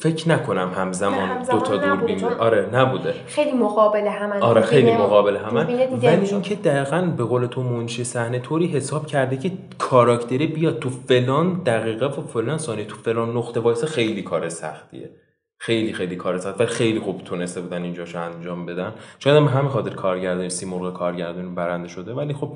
[0.00, 2.32] فکر نکنم همزمان نه، دو همزمان تا دوربین بود.
[2.32, 3.14] آره نبوده.
[3.26, 5.36] خیلی مقابل همن آره خیلی مقابل
[5.86, 6.26] دیده ولی.
[6.26, 11.62] اینکه دقیقا به قول تو منشی صحنه طوری حساب کرده که کاراکتره بیاد تو فلان
[11.62, 15.10] دقیقه و فلان ثانیه تو فلان نقطه وایسه خیلی کار سختیه.
[15.58, 18.92] خیلی خیلی کار سخت ولی خیلی خوب تونسته بودن اینجاشو انجام بدن.
[19.18, 22.52] شاید هم همین خاطر کارگردانی سیمرغ کارگردانی برنده شده ولی خب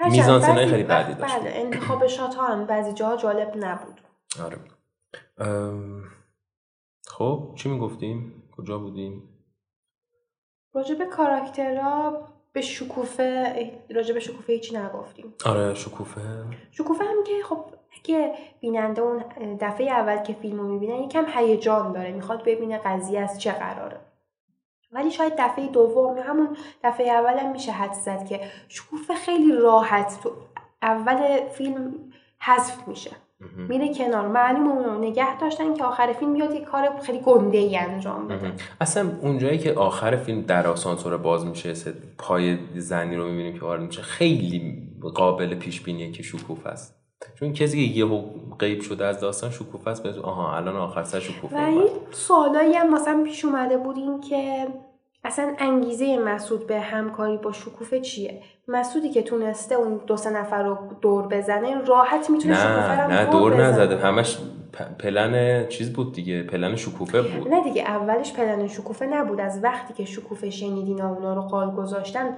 [0.00, 0.22] بعضی
[0.66, 4.00] خیلی وقت- بدی داشت بله انتخاب شات ها هم بعضی جاها جالب نبود.
[4.44, 4.56] آره.
[5.38, 6.04] ام،
[7.06, 9.28] خب چی می‌گفتیم؟ کجا بودیم؟
[10.74, 15.34] راجع به کاراکترها به شکوفه راجع به شکوفه هیچی نگفتیم.
[15.46, 16.20] آره شکوفه.
[16.70, 17.64] شکوفه هم که خب
[17.98, 19.24] اگه بیننده اون
[19.60, 24.00] دفعه اول که فیلم رو می‌بینه یکم هیجان داره می‌خواد ببینه قضیه از چه قراره.
[24.92, 29.52] ولی شاید دفعه دوم یا همون دفعه اول هم میشه حد زد که شکوفه خیلی
[29.52, 30.30] راحت تو
[30.82, 33.10] اول فیلم حذف میشه.
[33.68, 34.28] میره کنار.
[34.28, 38.28] معلوم اون رو نگه داشتن که آخر فیلم بیاد یه کار خیلی گنده ای انجام
[38.28, 38.52] بده.
[38.80, 41.74] اصلا اونجایی که آخر فیلم در آسانسور باز میشه
[42.18, 44.82] پای زنی رو می‌بینیم که وارد میشه خیلی
[45.14, 47.02] قابل پیش بینیه که شکوفه است.
[47.34, 48.22] چون کسی که یهو
[48.58, 51.68] غیب شده از داستان شکوفه است بهت آها الان آخر سر شکوفه و.
[51.68, 54.66] این سوالایی هم مثلا پیش اومده بود این که
[55.24, 60.62] اصلا انگیزه مسعود به همکاری با شکوفه چیه؟ مسعودی که تونسته اون دو سه نفر
[60.62, 63.66] رو دور بزنه راحت می‌تونه شکوفه نه دور بزنه.
[63.66, 63.96] نزده.
[63.96, 64.38] همش
[64.98, 67.48] پلن چیز بود دیگه پلن شکوفه بود.
[67.48, 69.40] نه دیگه اولش پلن شکوفه نبود.
[69.40, 72.36] از وقتی که شکوفه شنیدین اونا رو قال گذاشتن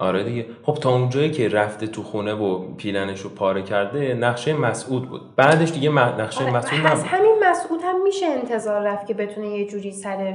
[0.00, 0.46] آره دیگه.
[0.62, 5.20] خب تا اونجایی که رفته تو خونه و پیلنش رو پاره کرده نقشه مسعود بود.
[5.36, 7.04] بعدش دیگه نقشه آره، مسعود نبود.
[7.06, 10.34] همین مسعود هم میشه انتظار رفت که بتونه یه جوری سر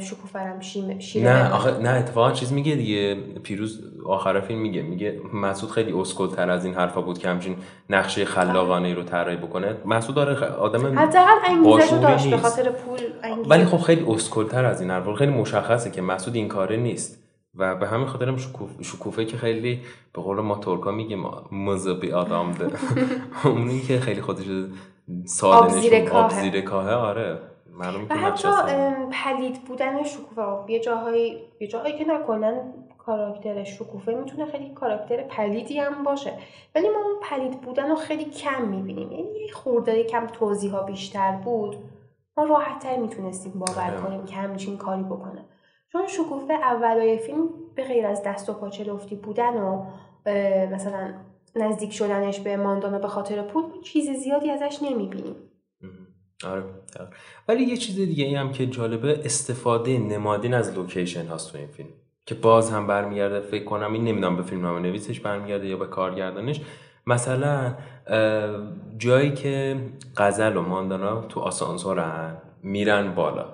[0.60, 1.54] شیمه شیره نه.
[1.54, 3.16] آخه نه اتفاقا چیز میگه دیگه.
[3.44, 7.56] پیروز آخر فیلم میگه میگه مسعود خیلی اسکل تر از این حرفا بود که همچین
[7.90, 9.78] نقشه خلاقانه ای رو طراحی بکنه.
[9.86, 12.38] مسعود خ- آدم حداقل انگیزه داشت به.
[12.38, 13.50] خاطر پول انگیزه.
[13.50, 17.24] ولی خب خیلی اسکل تر از این حرفا خیلی مشخصه که مسعود این کاره نیست.
[17.56, 18.70] و به همین خاطرم شکوف...
[18.82, 19.82] شکوفه که خیلی
[20.14, 22.68] به قول ما ترکا میگیم مذبی آدم ده.
[23.50, 24.46] اونی که خیلی خودش
[25.26, 26.42] ساده نشون آب کاهه.
[26.42, 27.40] زیر کاهه آره.
[27.80, 28.50] و حتی
[29.12, 32.74] پلید بودن شکوفه یه جاهایی یه جاهایی که نکنن
[33.06, 36.34] کاراکتر شکوفه می‌تونه خیلی کاراکتر پلیدی هم باشه.
[36.76, 39.12] ولی ما اون پلید بودن رو خیلی کم می‌بینیم.
[39.12, 41.76] یعنی یه خورده کم توضیح ها بیشتر بود.
[42.38, 44.02] ما راحتتر می‌تونستیم باور آره.
[44.02, 45.46] کنیم که همچین کاری بکنه.
[45.92, 49.86] چون شکوفه اولای فیلم به غیر از دست و پاچه لفتی بودن و
[50.72, 51.14] مثلا
[51.56, 55.36] نزدیک شدنش به ماندانا به خاطر پول چیز زیادی ازش نمی‌بینیم.
[56.46, 56.64] آره
[57.00, 57.10] آره.
[57.48, 61.68] ولی یه چیز دیگه ای هم که جالبه استفاده نمادین از لوکیشن هاست تو این
[61.68, 61.90] فیلم.
[62.26, 66.62] که باز هم برمیگرده فکر کنم این نمی‌دونم به فیلم نویسش برمیگرده یا به کارگردانش.
[67.08, 67.76] مثلا
[68.98, 69.80] جایی که
[70.18, 73.46] غزل و ماندانا تو آسانسورن میرن بالا.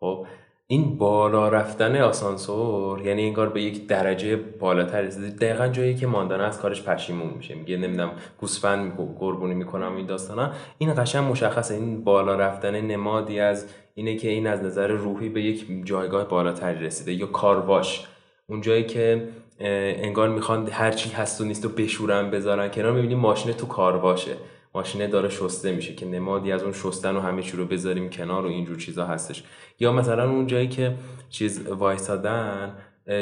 [0.00, 0.26] خب؟
[0.70, 5.30] این بالا رفتن آسانسور یعنی انگار به یک درجه بالاتر رسیده.
[5.30, 7.54] دقیقا جایی که ماندانا از کارش پشیمون میشه.
[7.54, 8.10] میگه نمی‌دونم
[8.40, 10.50] گوسفند قربونی می‌کنم این داستانا.
[10.78, 11.74] این قشنگ مشخصه.
[11.74, 16.84] این بالا رفتن نمادی از اینه که این از نظر روحی به یک جایگاه بالاتری
[16.84, 17.12] رسیده.
[17.12, 18.06] یا کارواش.
[18.46, 19.28] اون جایی که
[19.60, 24.32] انگار می‌خوان هر چی هست و نیست و بشورن بذارن کنار می‌بینیم ماشین تو کارواشه.
[24.78, 28.46] ماشینه داره شسته میشه که نمادی از اون شستن و همه چی رو بذاریم کنار
[28.46, 29.42] و اینجور چیزا هستش
[29.80, 30.94] یا مثلا اون جایی که
[31.30, 32.72] چیز وایسادن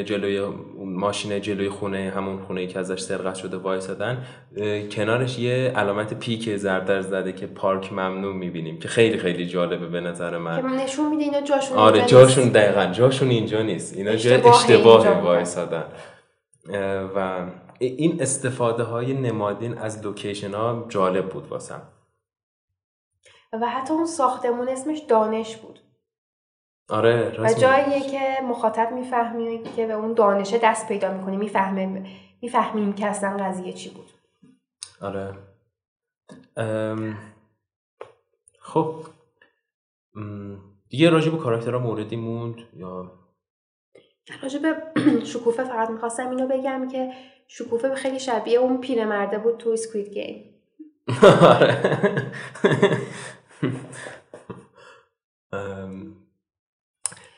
[0.05, 0.41] جلوی
[0.85, 4.17] ماشین جلوی خونه همون خونه که ازش سرقت شده وایسادن
[4.91, 10.01] کنارش یه علامت پیک زردر زده که پارک ممنوع می‌بینیم که خیلی خیلی جالبه به
[10.01, 12.55] نظر من که نشون میده اینا جاشون آره اینجا جاشون نیست.
[12.55, 15.07] دقیقا جاشون اینجا نیست اینا جای اشتباه.
[15.07, 15.85] وایسادن
[17.15, 17.45] و
[17.79, 21.81] این استفاده های نمادین از لوکیشن ها جالب بود واسم.
[23.53, 25.79] و حتی اون ساختمون اسمش دانش بود.
[26.89, 27.53] آره و.
[27.53, 32.09] جاییه که مخاطب می‌فهمی که به اون دانشه دست پیدا می‌کنی می‌فهمه
[32.41, 34.11] می‌فهمیم که اصلا قضیه چی بود.
[35.01, 35.33] آره.
[36.57, 37.17] ام،
[38.59, 38.95] خب.
[40.15, 40.55] م،
[40.89, 43.11] دیگه راجع به کاراکترها موردی موند یا؟
[44.43, 44.83] راجع به
[45.33, 47.13] شکوفه فقط می‌خواستم اینو بگم که
[47.47, 50.53] شکوفه خیلی شبیه اون پیرمرده بود تو سکوید گیم
[51.41, 51.77] آره.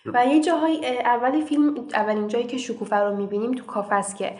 [0.05, 4.35] و یه جاهای اولی فیلم اولین جایی که شکوفه رو می‌بینیم تو کافه است که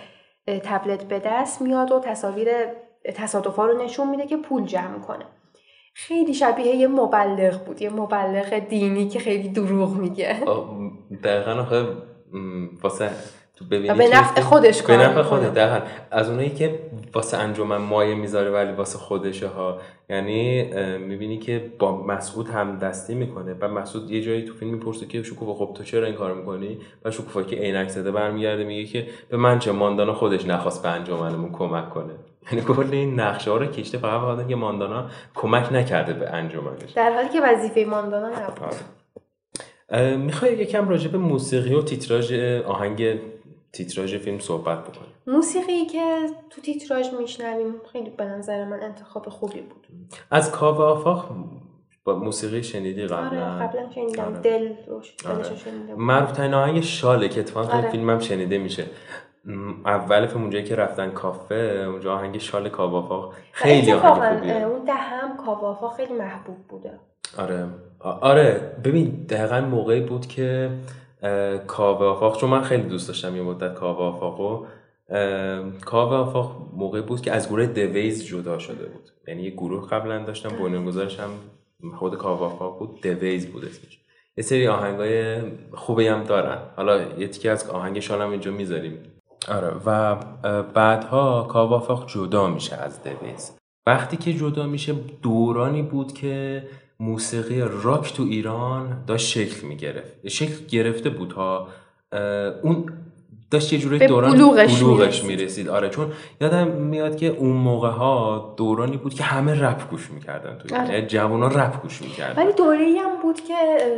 [0.64, 2.48] تبلت به دست میاد و تصاویر
[3.16, 5.26] تصادفا رو نشون میده که پول جمع کنه.
[5.94, 10.44] خیلی شبیه یه مبلغ بود یه مبلغ دینی که خیلی دروغ میگه.
[10.46, 10.70] آه،
[11.24, 11.82] دقیقا آخه
[12.34, 13.12] م، واسه
[13.60, 15.24] تو ببینی به نفع خودش به کار نفع می‌کنه.
[15.24, 15.86] خودش دقیقا.
[16.12, 16.80] از اونایی که
[17.14, 19.78] واسه انجمن مایه می‌ذاره ولی واسه خودشه ها.
[20.10, 20.64] یعنی
[20.98, 23.56] می‌بینی که با مسعود هم دستی می‌کنه.
[23.62, 26.78] و مسعود یه جایی تو فیلم می‌پرسه که شکوفا خب تو چرا این کار می‌کنی؟
[27.06, 30.90] و شکوفا که عینک زده برمیگرده میگه که به من چه؟ ماندانا خودش نخواست به
[30.90, 32.14] انجمنمون کمک کنه.
[32.52, 35.06] یعنی کل این نقشه ها رو کشته فقط بخاطر که ماندانا
[35.36, 36.92] کمک نکرده به انجمنش.
[36.96, 38.60] در حالی که وظیفه ماندانا نبود.
[39.92, 40.18] آره.
[40.18, 42.34] می‌خوای یکم راجع به موسیقی و تیتراژ
[42.68, 43.20] آهنگ
[43.74, 45.12] تیتراژ فیلم صحبت بکنیم.
[45.28, 46.16] موسیقی که
[46.50, 49.88] تو تیتراژ میشنویم خیلی به نظر من انتخاب خوبی بود.
[50.32, 51.30] از کاوه آفاق
[52.04, 54.24] با موسیقی شنیدی قبلا؟ آره قبلا شنیدم.
[54.24, 54.40] آره.
[54.40, 54.74] دل
[55.26, 55.96] آره.
[55.98, 57.78] معروف ترین آهنگ شاله که اتفاقا آره.
[57.78, 57.90] آره.
[57.90, 58.86] فیلمم شنیده میشه.
[59.86, 61.56] اول فیلم اونجایی که رفتن کافه
[61.90, 64.54] اونجا آهنگ شال کاوه آفاق خیلی آهنگ خوبیه.
[64.54, 67.00] اون ده هم کاوافا خیلی محبوب بوده.
[67.38, 67.68] آره.
[68.00, 68.74] آره.
[68.84, 70.70] ببین دقیقا موقعی بود که
[71.68, 74.66] کاوه آفاق چون من خیلی دوست داشتم یه مدت کاوه آفاقو
[75.86, 79.10] کاوه آفاق موقعی بود که از گروه دویز جدا شده بود.
[79.28, 81.30] یعنی یه گروه قبلا داشتم بنیانگذارش هم
[81.98, 84.00] خود کاوه آفاق بود دویز بود اسمش.
[84.38, 85.42] یه سری آهنگای
[85.74, 86.58] خوبی هم دارن.
[86.76, 88.98] حالا یه از آهنگ شالم اینجا می‌ذاریم.
[89.48, 90.16] آره و
[90.74, 91.44] بعدها
[91.74, 93.52] آفاق جدا میشه از دویز
[93.88, 96.64] وقتی که جدا میشه دورانی بود که
[97.00, 101.68] موسیقی راک تو ایران داشت شکل می‌گرفت شکل گرفته بود ها
[102.62, 102.86] اون
[103.52, 105.70] داشت یه جوری دوران بلوغش بلوغش می‌رسید.
[105.70, 110.58] آره چون یادم میاد که اون موقع ها دورانی بود که همه رپ گوش می‌کردن
[110.58, 110.94] تو ایران آره.
[110.94, 113.54] یعنی جوونا رپ گوش می‌کردن ولی دوره ای هم بود که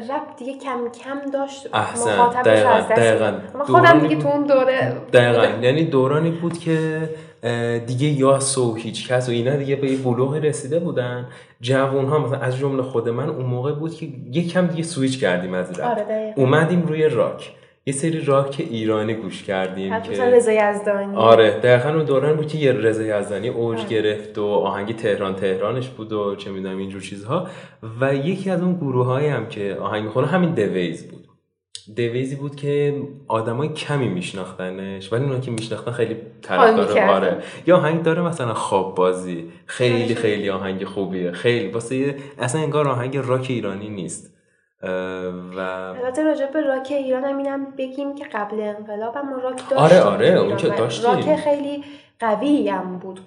[0.10, 2.20] رپ دیگه کم کم داشت احسن.
[2.20, 3.34] مخاطبش دقیقاً، از دست دقیقاً.
[3.66, 7.10] خودم دورانی دیگه تو اون دوره دقیقا یعنی دورانی بود که
[7.86, 11.28] دیگه یاس و هیچ کس و اینا دیگه به یه بلوغی رسیده بودن.
[11.62, 15.54] جوون ها مثلا از جمله خود من اون موقع بود که یکم دیگه سویچ کردیم
[15.54, 16.34] از آره.
[16.38, 17.52] اومدیم روی راک.
[17.86, 21.16] یه سری راک ایرانی گوش کردیم که مثلا رضا یزدانی.
[21.16, 23.90] آره دقیقا اون دوران بود که یه رضا یزدانی اوج آره.
[23.90, 27.48] گرفت و آهنگ تهران تهرانش بود و چه می‌دونم اینجور چیزها.
[28.02, 31.28] و یکی از اون گروه هم که آهنگ می‌خونه همین دویز بود.
[31.96, 37.10] دویزی بود که آدمای کمی میشناختنش ولی اونا که میشناختن خیلی طرفدار.
[37.10, 37.38] آره
[37.68, 40.16] یا آهنگ داره مثلا خواب بازی خیلی آره.
[40.16, 44.32] خیلی آهنگ خوبیه خیلی واسه اصلا انگار آهنگ راک ایرانی نیست
[44.84, 49.78] و البته راجع به راک ایران هم اینم بگیم که قبل انقلاب ما راک داشتیم
[49.78, 51.12] آره، آره، اون که داشتیم.
[51.12, 51.84] راک خیلی
[52.20, 53.20] قوی هم بود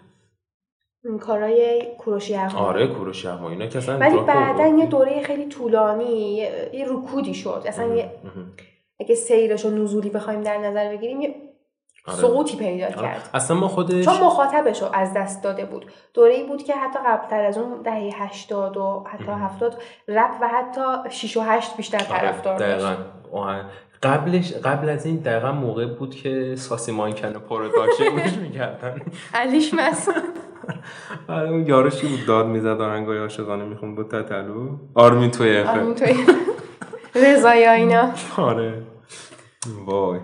[1.20, 2.66] کارای کوروش یغمایی.
[2.66, 4.66] آره کوروش یغمایی اینا که اصلا ولی بعدا.
[4.66, 6.34] یه دوره خیلی طولانی
[6.72, 8.11] یه, رکودی شد اصلا یه.
[9.00, 11.34] اگه سیرش و نزولی بخوایم در نظر بگیریم یه
[12.07, 12.16] آره.
[12.16, 12.94] سقوطی پیدا آره.
[12.94, 16.74] کرد اصلا ما خودش چون مخاطبش رو از دست داده بود دوره ای بود که
[16.74, 21.76] حتی قبلتر از اون دهه 80 و حتی 70 رپ و حتی 6 و 8
[21.76, 22.96] بیشتر طرفدار آره، دقیقا
[24.02, 29.02] قبلش قبل از این دقیقا موقع بود که ساسی مانکن پروداکشن می‌کردن
[29.34, 30.38] علیش مسعود
[31.28, 35.94] آره اون یارش بود داد می‌زد آهنگای عاشقانه میخون با تتلو آرمین توی اف آرمین
[35.94, 36.14] توی
[37.26, 38.10] رضایی اینا.
[38.36, 38.82] آره.
[39.86, 40.18] وای.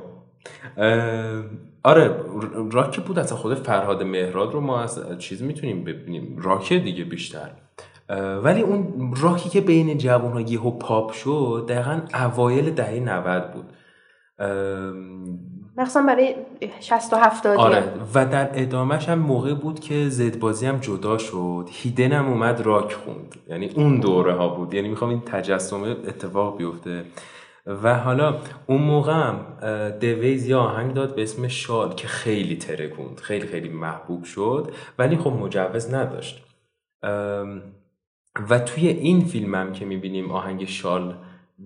[1.84, 2.14] آره
[2.72, 6.36] راک بود اصلا خود فرهاد مهراد رو ما از چیز می‌تونیم ببینیم.
[6.42, 7.50] راک دیگه بیشتر.
[8.42, 13.64] ولی اون راکی که بین جوان ها یهو پاپ شد دقیقا اوایل دهه 90 بود.
[15.80, 16.34] مخصوصا برای
[16.80, 17.84] 60 و 70 آره.
[18.14, 21.68] و در ادامهش هم موقع بود که زدبازی هم جدا شد.
[21.72, 23.34] هیدن هم اومد راک خوند.
[23.48, 24.74] یعنی اون دوره ها بود.
[24.74, 27.04] یعنی می‌خوام این تجسمه اتفاق بیفته.
[27.66, 29.40] و حالا اون موقع هم
[30.00, 34.72] دویز یا آهنگ داد به اسم شال که خیلی ترکوند خیلی خیلی محبوب شد.
[34.98, 36.44] ولی خب مجوز نداشت.
[38.50, 41.14] و توی این فیلم هم که می‌بینیم آهنگ شال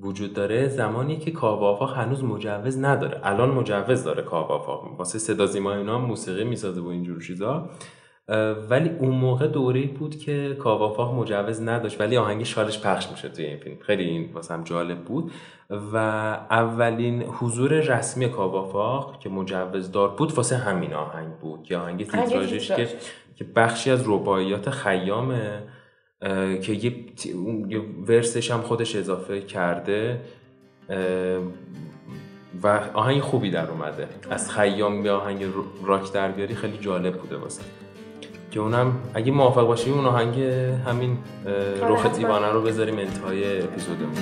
[0.02, 3.20] وجود داره زمانی که کاوافاق هنوز مجوز نداره.
[3.24, 7.70] الان مجوز داره کاوافاق واسه صدا زیما اینا موسیقی می‌سازه و اینجور چیزا.
[8.70, 12.00] ولی اون موقع دوره بود که کاوافاق مجوز نداشت.
[12.00, 13.76] ولی آهنگ شالش پخش میشه توی این فیلم.
[13.80, 15.32] خیلی این واسم جالب بود.
[15.92, 15.96] و
[16.50, 21.62] اولین حضور رسمی کاوافاق که مجوز دار بود واسه همین آهنگ بود.
[21.62, 22.88] که آهنگ تیتراژش که
[23.36, 25.62] که بخشی از رباعیات خیامه
[26.62, 26.94] که یه,
[28.08, 30.20] ورسش هم خودش اضافه کرده
[32.62, 34.08] و آهنگ خوبی در اومده.
[34.30, 35.44] از خیام به آهنگ
[35.84, 37.62] راک در بیاری خیلی جالب بوده واسه.
[38.50, 40.40] که اونم اگه موافق باشی اون آهنگ
[40.86, 41.18] همین
[41.80, 44.14] رخ دیوانه رو بذاریم انتهای اپیزودمون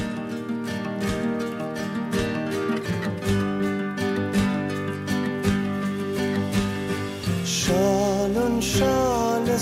[7.44, 9.56] شالون شال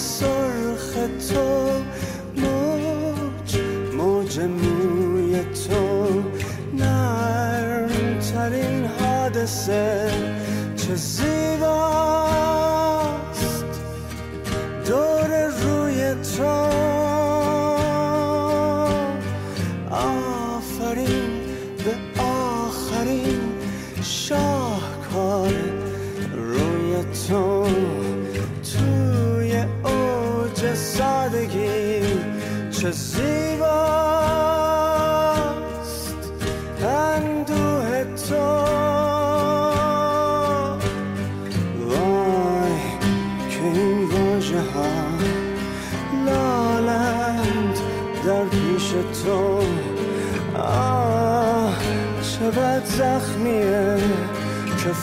[9.61, 10.11] حادثه
[10.77, 10.97] چه
[54.91, 54.97] که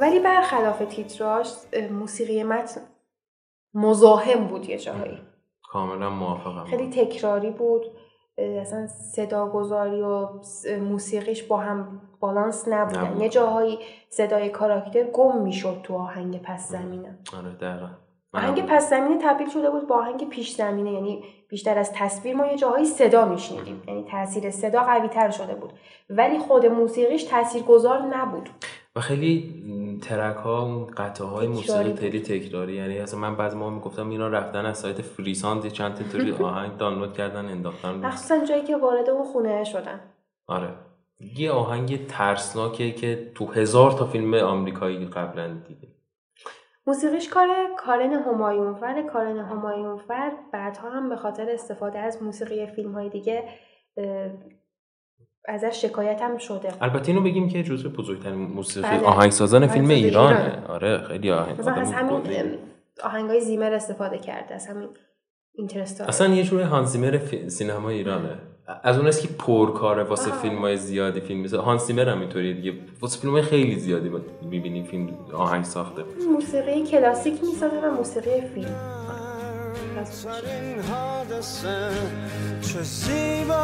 [0.00, 1.48] ولی برخلاف تیتراژ
[1.90, 2.80] موسیقی متن
[3.74, 5.18] مزاحم بود یه جاهایی.
[5.62, 6.64] کاملا موافقم.
[6.64, 7.82] خیلی تکراری بود.
[8.38, 10.28] اصلا صداگذاری و
[10.80, 13.06] موسیقیش با هم بالانس نبودن.
[13.06, 13.22] نبود.
[13.22, 13.78] یه جاهایی
[14.10, 17.18] صدای کاراکتر گم می‌شد تو آهنگ پس زمینه.
[17.38, 17.88] آره دقیقا.
[18.34, 20.92] آهنگ پس زمینه تبدیل شده بود با آهنگ پیش زمینه.
[20.92, 23.82] یعنی بیشتر از تصویر ما یه جاهایی صدا میشنیدیم.
[23.88, 25.72] یعنی تاثیر صدا قوی تر شده بود.
[26.10, 28.48] ولی خود موسیقیش تاثیرگذار نبود.
[28.96, 29.62] و خیلی
[30.02, 31.94] ترک ها اون قطعه های موسیقی.
[31.94, 32.74] خیلی تکراری.
[32.74, 36.76] یعنی اصلا من بعضی ما می‌گفتم اینا رفتن از سایت فریساند چند تا اینطوری آهنگ
[36.76, 37.94] دانلود کردن انداختن.
[37.94, 40.00] مخصوصا جایی که وارد اون خونه شدن.
[40.46, 40.68] آره.
[41.36, 45.88] یه آهنگ ترسناکه که تو هزار تا فیلم آمریکایی قبلا دیده
[46.86, 53.08] موسیقیش کار کارن همایونفر کارن همایونفر بعدها هم به خاطر استفاده از موسیقی فیلم های
[53.08, 53.44] دیگه
[55.50, 59.00] ازش شکایت هم شده البته اینو بگیم که جزو بزرگترین موسیقی بله.
[59.00, 60.66] آهنگسازان فیلم ایرانه ایرانه.
[60.66, 62.58] آره خیلی آهنگ مثلا از همین گلیه.
[63.02, 64.88] آهنگ های زیمر استفاده کرده از همین
[65.52, 67.50] اینترستار اصلا یه جور هانسیمر فی...
[67.50, 68.38] سینما ایرانه
[68.82, 70.42] از اون است که پرکاره واسه آه.
[70.42, 74.10] فیلم های زیادی فیلم میزه هانسیمر هم اینطوریه دیگه واسه فیلم های خیلی زیادی
[74.42, 78.76] می‌بینیم فیلم آهنگ ساخته موسیقی کلاسیک می‌سازه و موسیقی فیلم
[79.94, 81.90] ترین حادثه
[82.62, 83.60] چه زیباست.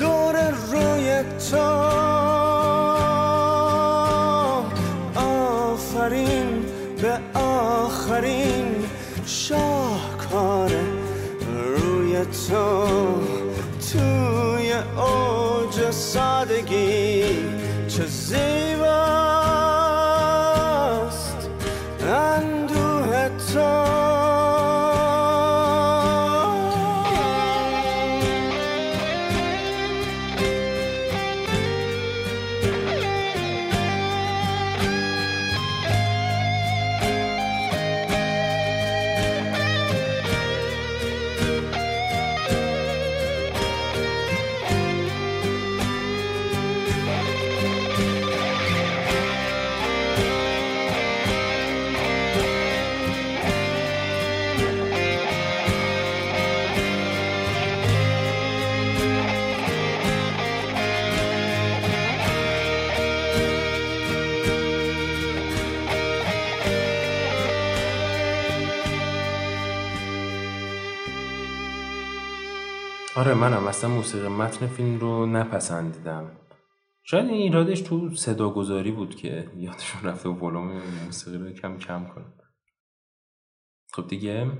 [0.00, 1.66] دور روی تو.
[5.20, 6.64] آفرین
[7.02, 8.84] به آخرین
[9.26, 10.70] شاهکار
[11.46, 12.86] روی تو.
[13.92, 17.24] توی اوج سادگی
[17.88, 18.65] چه زیباست.
[73.16, 76.30] آره منم اصلا موسیقی متن فیلم رو نپسندیدم.
[77.04, 80.72] شاید این ایرادش تو صداگذاری بود که یادشون رفته و ولوم
[81.04, 82.32] موسیقی رو کم کم کنم.
[83.92, 84.50] خب دیگه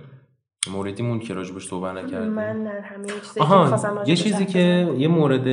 [0.71, 2.33] موردیمون که راجبش صحبت نکردیم.
[2.33, 4.95] من در همه چیزی که آها یه چیزی که.
[4.99, 5.47] یه مورد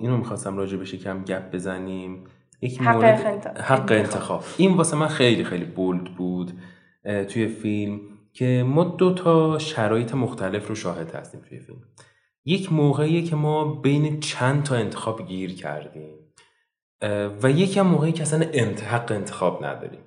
[0.00, 2.24] اینو می‌خواستم راجبش کم گپ بزنیم.
[2.62, 3.92] یک حق مورد انت- حق انتخاب.
[3.92, 4.44] انتخاب.
[4.56, 6.52] این واسه من خیلی خیلی بولد بود.
[7.28, 8.00] توی فیلم
[8.32, 11.78] که ما دو تا شرایط مختلف رو شاهد هستیم توی فیلم.
[12.44, 16.14] یک موقعیه که ما بین چند تا انتخاب گیر کردیم
[17.42, 18.46] و یکی هم موقعی که اصلا
[18.90, 20.00] حق انتخاب نداریم.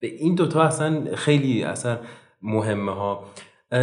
[0.00, 1.98] به این دوتا اصلا خیلی اصلا
[2.42, 3.24] مهمه ها.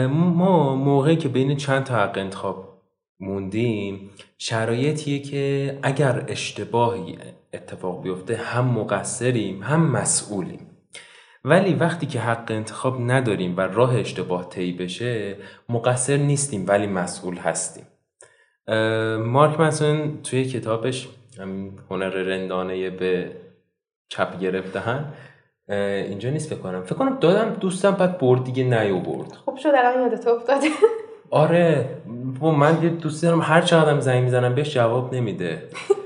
[0.08, 2.82] ما موقعی که بین چند تا حق انتخاب
[3.20, 7.18] موندیم شرایطیه که اگر اشتباهی
[7.54, 10.73] اتفاق بیفته هم مقصریم هم مسئولیم.
[11.46, 15.36] ولی وقتی که حق انتخاب نداریم و راه اشتباه طی بشه
[15.70, 17.84] مقصر نیستیم ولی مسئول هستیم.
[19.20, 21.08] مارک منسون توی کتابش
[21.90, 23.32] هنر رندانه به
[24.10, 25.06] چپ گرفتهن
[25.70, 26.84] اه، اینجا نیست فکر کنم.
[26.84, 29.32] فکر کنم دادم دوستم بعد برد دیگه نیاورد.
[29.32, 30.68] خوب شد الان یادت افتاده.
[31.30, 31.90] آره
[32.40, 35.64] با من یه دوستی دارم هر چقدرم زنگ می‌زنم بهش جواب نمیده.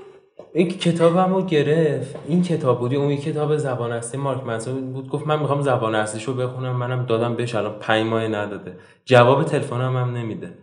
[0.58, 2.16] این کتابم رو گرفت.
[2.28, 5.10] این کتاب بودی اون کتاب زبان اصلی مارک منسون بود.
[5.10, 6.76] گفت من می‌خوام زبان اصلیشو بخونم.
[6.76, 7.56] منم دادم بهش.
[7.56, 8.78] الان پنج ماه نداده.
[9.06, 10.54] جواب تلفنم هم نمیده.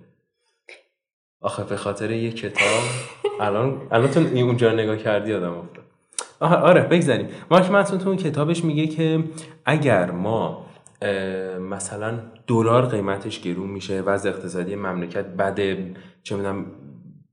[1.40, 2.82] آخه به خاطر یه کتاب
[3.40, 5.84] الان الان تو اونجا نگاه کردی آدم افتاد.
[6.40, 7.28] آره بگذاریم.
[7.50, 9.24] مارک منسون تو اون کتابش میگه که
[9.64, 10.66] اگر ما
[11.70, 16.66] مثلا دلار قیمتش گرون میشه وضع اقتصادی مملکت بده چه می‌دونم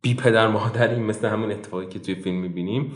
[0.02, 2.92] بی پدر مادریم مثل همون اتفاقی که توی فیلم می‌بینیم.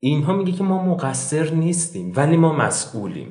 [0.00, 3.28] اینها میگه که ما مقصر نیستیم ولی ما مسئولیم.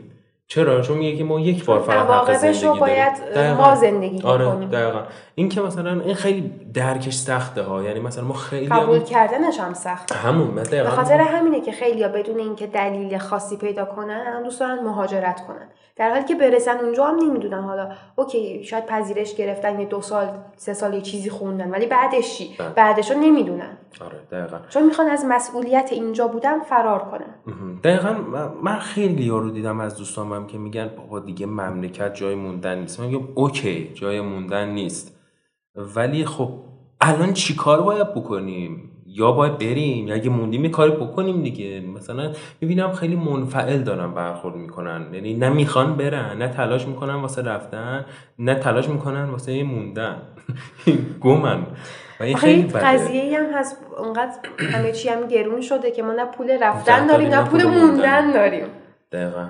[0.47, 3.53] چرا؟ چون میگه که ما یک بار فقط حق رو زندگی باید داریم.
[3.53, 5.01] ما زندگی آره کنیم دقیقا.
[5.35, 6.41] این که مثلا این خیلی
[6.73, 7.83] درکش سخته ها.
[7.83, 11.71] یعنی مثلا ما خیلی قبول هم- کردنش هم سخت همون مثل به خاطر همینه که
[11.71, 15.69] خیلی بدون اینکه دلیل خاصی پیدا کنن دوست دارن مهاجرت کنن.
[15.95, 17.63] در حالی که برسن اونجا هم نمی‌دونن.
[17.63, 20.27] حالا okay شاید پذیرش گرفتن یه دو سال
[20.57, 22.69] سه سال یه چیزی خوندن ولی بعدش چی؟ بله.
[22.69, 23.77] بعدش رو نمی‌دونن.
[24.01, 24.57] آره دقیقا.
[24.69, 27.35] چون می‌خوان از مسئولیت اینجا بودن فرار کنن.
[27.83, 32.79] دقیقا من- من خیلیا رو دیدم از دوستانم که میگن بابا دیگه مملکت جای موندن
[32.79, 32.99] نیست.
[32.99, 35.19] من میگم okay جای موندن نیست.
[35.95, 36.49] ولی خب
[37.01, 41.81] الان چی کار باید بکنیم؟ یا باید بریم؟ یا اگه موندیم یه کاری بکنیم دیگه.
[41.95, 42.31] مثلا
[42.61, 45.05] می‌بینم خیلی منفعل دارن برخورد می‌کنن.
[45.13, 48.05] یعنی نه می‌خوان برن نه تلاش می‌کنن واسه رفتن
[48.39, 50.21] نه تلاش می‌کنن واسه موندن.
[51.21, 51.67] گمن
[52.20, 52.80] و این خیلی بده.
[52.80, 54.32] قضیه هم هست اونقدر
[54.74, 58.32] همه چی هم گرون شده که ما نه پول رفتن داریم نه پول موندن.
[58.32, 58.66] داریم.
[59.11, 59.47] دقیقا.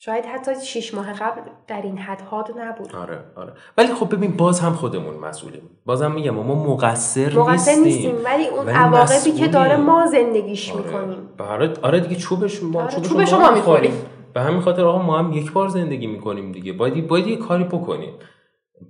[0.00, 2.96] شاید حتی شیش ماه قبل در این حدها نبود.
[2.96, 3.52] آره آره.
[3.78, 5.62] ولی خب ببین باز هم خودمون مسئولیم.
[5.86, 7.82] بازم میگم ما مقصر, مقصر نیستیم.
[7.84, 9.48] نیستیم ولی اون ولی عواقبی که.
[9.48, 10.84] داره ما زندگیش آره.
[10.84, 11.28] می‌کنیم.
[11.38, 13.90] آره آره دیگه چوبش ما آره، چوبش, چوبش ما ما می‌خوریم.
[13.90, 14.10] می‌خوریم.
[14.34, 16.72] به همین خاطر آقا ما هم یک بار زندگی می‌کنیم دیگه.
[16.72, 18.14] باید باید یه کاری بکنیم.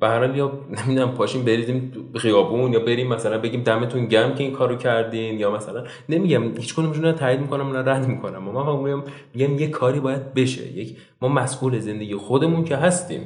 [0.01, 0.53] به یا
[0.87, 5.39] نمی‌دونم پاشیم بریزیم تو خیابون یا بریم مثلا بگیم دمتون گرم که این کارو کردین
[5.39, 8.39] یا مثلا نمیگم هیچ کدومشون رو تایید می‌کنم نه رد می‌کنم.
[8.39, 9.03] ما میگم
[9.35, 10.67] میگم یه کاری باید بشه.
[10.79, 13.21] یک ما مسئول زندگی خودمون که هستیم.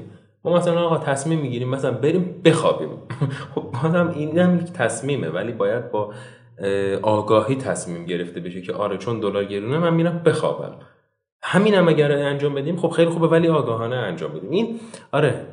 [0.44, 2.88] ما مثلا آقا تصمیم می‌گیریم مثلا بریم بخوابیم.
[3.54, 6.12] خب بازم این هم یک تصمیمه ولی باید با
[6.58, 10.74] اه، آگاهی تصمیم گرفته بشه که آره چون دلار گرونه من میرم بخوابم.
[11.44, 14.50] همین هم اگر انجام بدیم خب خیلی خوبه ولی آگاهانه انجام بدیم.
[14.50, 14.80] این
[15.12, 15.46] آره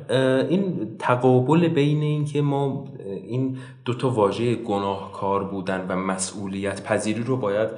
[0.48, 7.36] این تقابل بین این که ما این دوتا واژه گناهکار بودن و مسئولیت پذیری رو
[7.36, 7.68] باید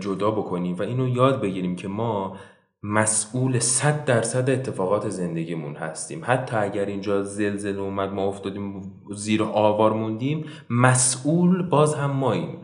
[0.00, 2.36] جدا بکنیم و اینو یاد بگیریم که ما
[2.82, 6.20] مسئول صد درصد اتفاقات زندگیمون هستیم.
[6.24, 12.58] حتی اگر اینجا زلزله اومد ما افتادیم زیر آوار موندیم مسئول باز هم ماییم.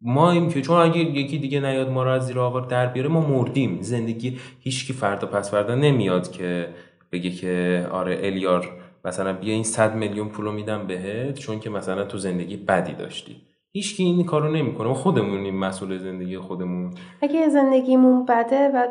[0.00, 3.20] ماییم که چون اگه یکی دیگه نیاد ما رو از زیر آوار در بیاره ما
[3.20, 3.78] مردیم.
[3.80, 6.68] زندگی هیچکی فردا پس فردا نمیاد که
[7.12, 8.68] بگه که آره الیار
[9.04, 13.36] مثلا بیا این صد میلیون پولو میدم بهت چون که مثلا تو زندگی بدی داشتی.
[13.72, 14.88] هیچکی این کارو نمی‌کنه.
[14.88, 16.94] ما خودمونیم مسئول زندگی خودمون.
[17.22, 18.86] اگه زندگیمون بده و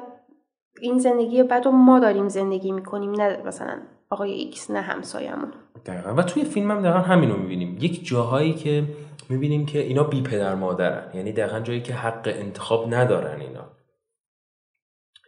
[0.81, 3.77] این زندگی بد رو ما داریم زندگی می‌کنیم نه مثلا
[4.09, 5.51] آقای X نه همسایمون
[5.85, 6.13] دقیقا.
[6.13, 7.77] و توی فیلم هم دقیقا همین رو می‌بینیم.
[7.81, 8.83] یک جاهایی که
[9.29, 11.11] می‌بینیم که اینا بی پدر مادرن.
[11.13, 13.71] یعنی دقیقا جایی که حق انتخاب ندارن اینا.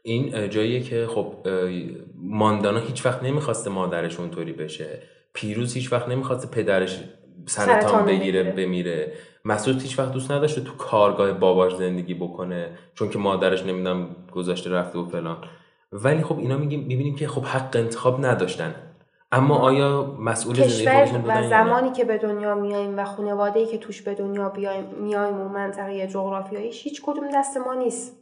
[0.04, 1.48] این جاییه که خب
[2.16, 5.02] ماندانا هیچ وقت نمی‌خواسته مادرش اونطوری بشه.
[5.34, 7.04] پیروز هیچ وقت نمی‌خواسته پدرش
[7.46, 8.44] سرطان بگیره.
[8.44, 9.14] بمیره.
[9.46, 14.70] مسعود هیچ وقت دوست نداشته تو کارگاه باباش زندگی بکنه چون که مادرش نمی‌دونم گذاشته
[14.70, 15.38] رفته و فلان.
[15.92, 18.76] ولی خب اینا میگیم می‌بینیم که خب حق انتخاب نداشتن.
[19.32, 24.02] اما آیا مسئول کشور و نه؟ زمانی که به دنیا میایم و خانواده‌ای که توش
[24.02, 28.18] به دنیا بیایم میایم و منطقه جغرافیاییش هیچ کدوم دست ما نیست.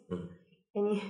[0.75, 1.01] یعنی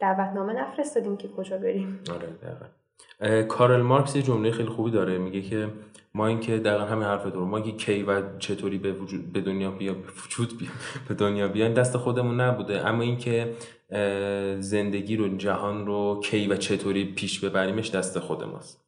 [0.00, 2.00] دعوتنامه نفرستادیم که کجا بریم.
[2.10, 3.42] آره دقیقا.
[3.42, 5.18] کارل مارکس یه جمله خیلی خوبی داره.
[5.18, 5.68] میگه که
[6.14, 9.70] ما اینکه دقیقا همین حرف تو ما که کی و چطوری به وجود به دنیا
[9.70, 10.68] بیا وجود بیا
[11.08, 12.86] به دنیا بیایم دست خودمون نبوده.
[12.88, 13.54] اما اینکه
[14.60, 18.87] زندگی رو جهان رو کی و چطوری پیش ببریمش دست خود ماست.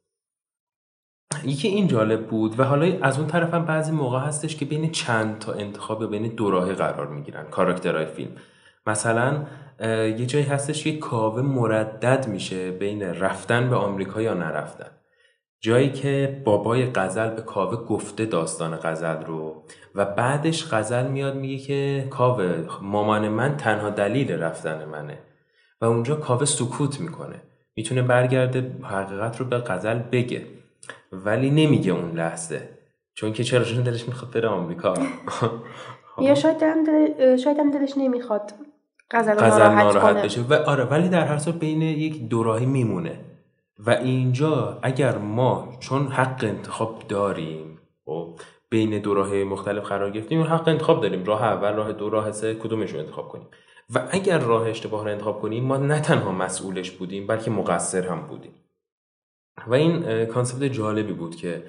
[1.45, 4.91] یکی این جالب بود و حالا از اون طرف هم بعضی موقع هستش که بین
[4.91, 8.31] چند تا انتخاب یا بین دو راهه قرار می‌گیرن کاراکترهای فیلم.
[8.87, 9.47] مثلا
[10.19, 14.91] یه جایی هستش که کاوه مردد میشه بین رفتن به آمریکا یا نرفتن.
[15.61, 19.63] جایی که بابای غزل به کاوه گفته داستان غزل رو
[19.95, 25.19] و بعدش غزل میاد میگه که کاوه مامان من تنها دلیل رفتن منه.
[25.81, 27.43] و اونجا کاوه سکوت می‌کنه.
[27.77, 30.47] می‌تونه برگرده حقیقت رو به غزل بگه.
[31.13, 32.69] ولی نمیگه اون لحظه.
[33.15, 34.95] چون که چرا چون دلش می‌خواد بره آمریکا.
[36.21, 37.37] یا شاید دل...
[37.37, 38.53] شاید هم دلش نمی‌خواد
[39.11, 40.43] غزل ناراحت, بشه.
[40.43, 43.21] و آره ولی در هر صورت بین یک دوراهی میمونه.
[43.79, 50.43] و اینجا اگر ما چون حق انتخاب داریم خب بین دو راه مختلف قرار گرفتیم
[50.43, 51.25] حق انتخاب داریم.
[51.25, 53.47] راه اول راه دو راه سه کدومش رو انتخاب کنیم.
[53.95, 58.27] و اگر راه اشتباه رو انتخاب کنیم ما نه تنها مسئولش بودیم بلکه مقصر هم
[58.27, 58.53] بودیم.
[59.67, 61.63] و این کانسپت جالبی بود که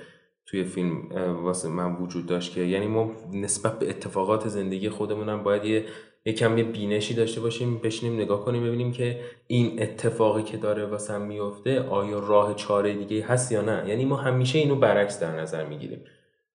[0.45, 1.07] توی فیلم
[1.43, 5.85] واسه من وجود داشت که یعنی ما نسبت به اتفاقات زندگی خودمون هم باید یه
[6.25, 11.17] یکم یه بینشی داشته باشیم بشینیم نگاه کنیم ببینیم که این اتفاقی که داره واسه
[11.17, 13.89] میفته آیا راه چاره دیگه هست یا نه.
[13.89, 16.03] یعنی ما همیشه اینو برعکس در نظر می‌گیریم.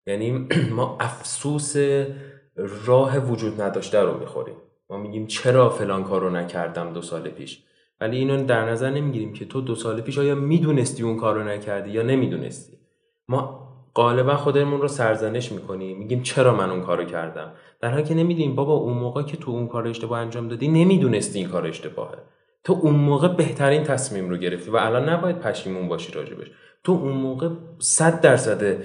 [0.07, 1.77] یعنی ما افسوس
[2.57, 4.57] راه وجود نداشته رو می‌خوریم.
[4.91, 7.66] ما میگیم چرا فلان کار رو نکردم دو سال پیش؟
[8.01, 11.45] ولی اینو در نظر نمی‌گیریم که تو دو سال پیش آیا می‌دونستی اون کار رو
[11.49, 12.79] نکردی یا نمی‌دونستی؟
[13.29, 18.15] ما غالبا خودمون رو سرزنش می‌کنیم میگیم چرا من اون کارو کردم؟ در حالی که
[18.15, 22.19] نمی‌دونیم بابا اون موقع که تو اون کار اشتباه انجام دادی نمی‌دونستی این کار اشتباهه.
[22.65, 26.51] تو اون موقع بهترین تصمیم رو گرفتی و الان نباید پشیمون باشی راجبش.
[26.85, 27.49] تو اون موقع
[27.79, 28.77] صد درصد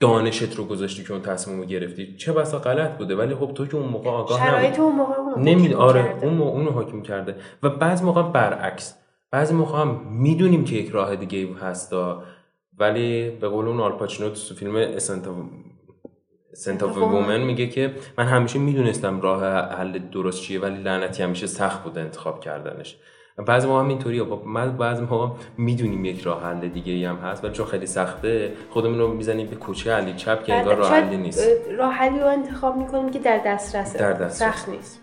[0.00, 3.66] دانشت رو گذاشتی که اون تصمیم رو گرفتی؟ چه بسا غلط بوده ولی خب تو
[3.66, 7.36] که اون موقع آگاه شرایط اون موقع اون نمی آره اون مو- اونو حکم کرده.
[7.62, 8.94] و بعضی موقع برعکس.
[9.30, 12.22] بعضی موقع هم می‌دونیم که یک راه دیگه هستا.
[12.78, 15.24] ولی به قول اون آلپاچینو تو فیلم Scent
[16.52, 17.40] Scent of Woman.
[17.40, 19.44] میگه که من همیشه می‌دونستم راه
[19.78, 22.96] حل درست چیه ولی لعنتی همیشه سخت بوده انتخاب کردنش.
[23.46, 27.16] بعضی ما هم اینطوریه خب من بعضی ما می‌دونیم یک راه حل دیگه ای هم
[27.16, 30.90] هست ولی چون خیلی سخته خودمون رو می‌زنیم به کوچه علی چپ که انگار راه
[30.90, 31.48] حلی نیست
[31.78, 34.54] راه حلی رو انتخاب می‌کنیم که در دسترسه در دسترس.
[34.54, 35.00] سخت نیست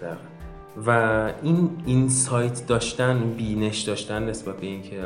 [0.00, 0.16] دقیقاً.
[0.86, 0.90] و
[1.42, 4.96] این اینسایت داشتن بینش داشتن نسبت به اینکه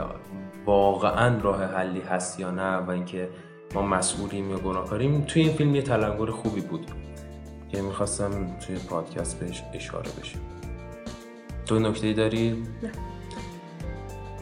[0.66, 3.28] واقعا راه حلی هست یا نه و اینکه
[3.74, 6.86] ما مسئولیم یا گناهکاریم توی این فیلم یه تلنگر خوبی بود
[7.68, 8.30] که می‌خواستم
[8.66, 10.38] توی پادکست بهش اشاره بشه
[11.66, 12.50] تو نکته داری؟
[12.82, 12.90] نه.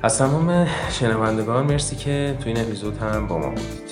[0.02, 3.84] از تمام شنوندگان مرسی که توی این اپیزود هم با ما بودید.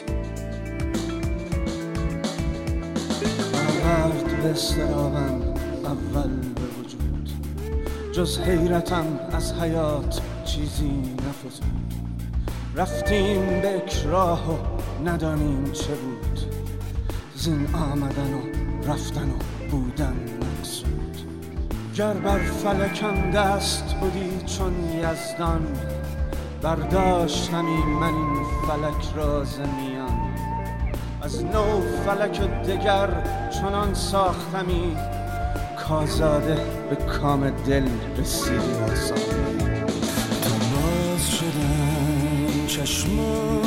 [4.43, 4.49] به
[5.85, 7.31] اول به وجود.
[8.13, 10.91] جز حیرتم از حیات چیزی
[11.29, 11.95] نفزود.
[12.77, 14.59] رفتیم به اکراه و
[15.09, 16.41] ندانیم چه بود.
[17.35, 18.41] زین آمدن و
[18.89, 20.42] رفتن و بودن.
[21.97, 25.67] گر بر فلکم دست بودی چون یزدان
[26.63, 30.35] برداشتمی من این فلک را ز میان.
[31.23, 33.09] از نو فلک دگر
[33.51, 34.97] چنان ساختمی
[35.89, 36.57] کازاده
[36.91, 37.89] به کام دل
[38.19, 38.57] رسیدی
[38.93, 39.19] آسان
[40.73, 43.61] باز شدن چشما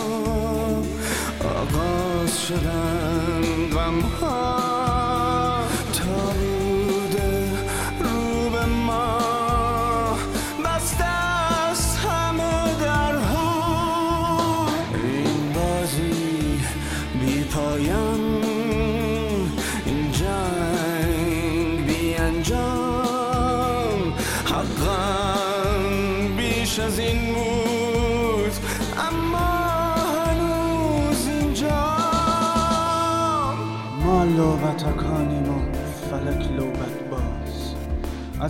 [1.43, 4.84] آغاز شدن غمها.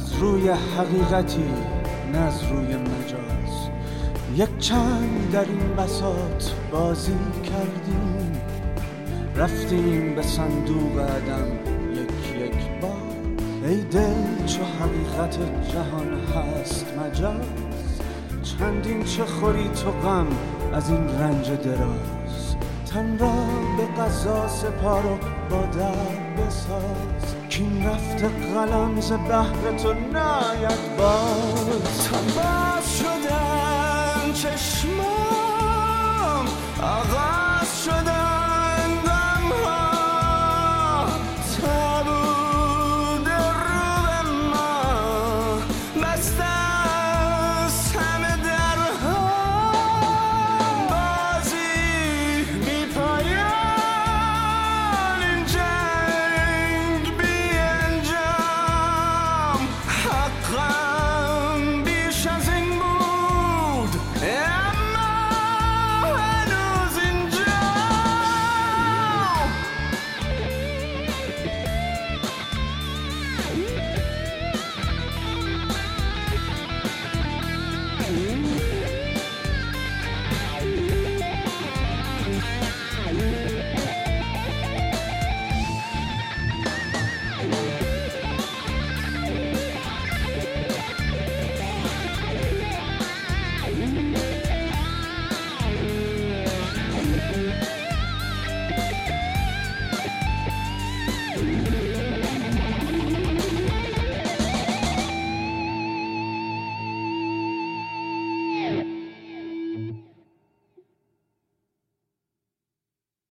[0.06, 1.46] از روی حقیقتی
[2.14, 3.70] نه از روی مجاز.
[4.36, 8.42] یک چند در این بساط بازی کردیم.
[9.36, 11.48] رفتیم به صندوق عدم
[11.94, 12.92] یک یک بار
[13.66, 15.38] ای دل چو حقیقت
[15.74, 17.46] جهان هست مجاز.
[18.44, 20.28] چندین چه خوری تو غم
[20.74, 22.56] از این رنج دراز.
[22.86, 23.34] تن را
[23.78, 25.18] به قضا سپار و
[25.50, 27.35] با در بساز.
[27.56, 32.10] کین رفته قلم ز بهر تو ناید باز.
[32.38, 34.95] بس شدن چشم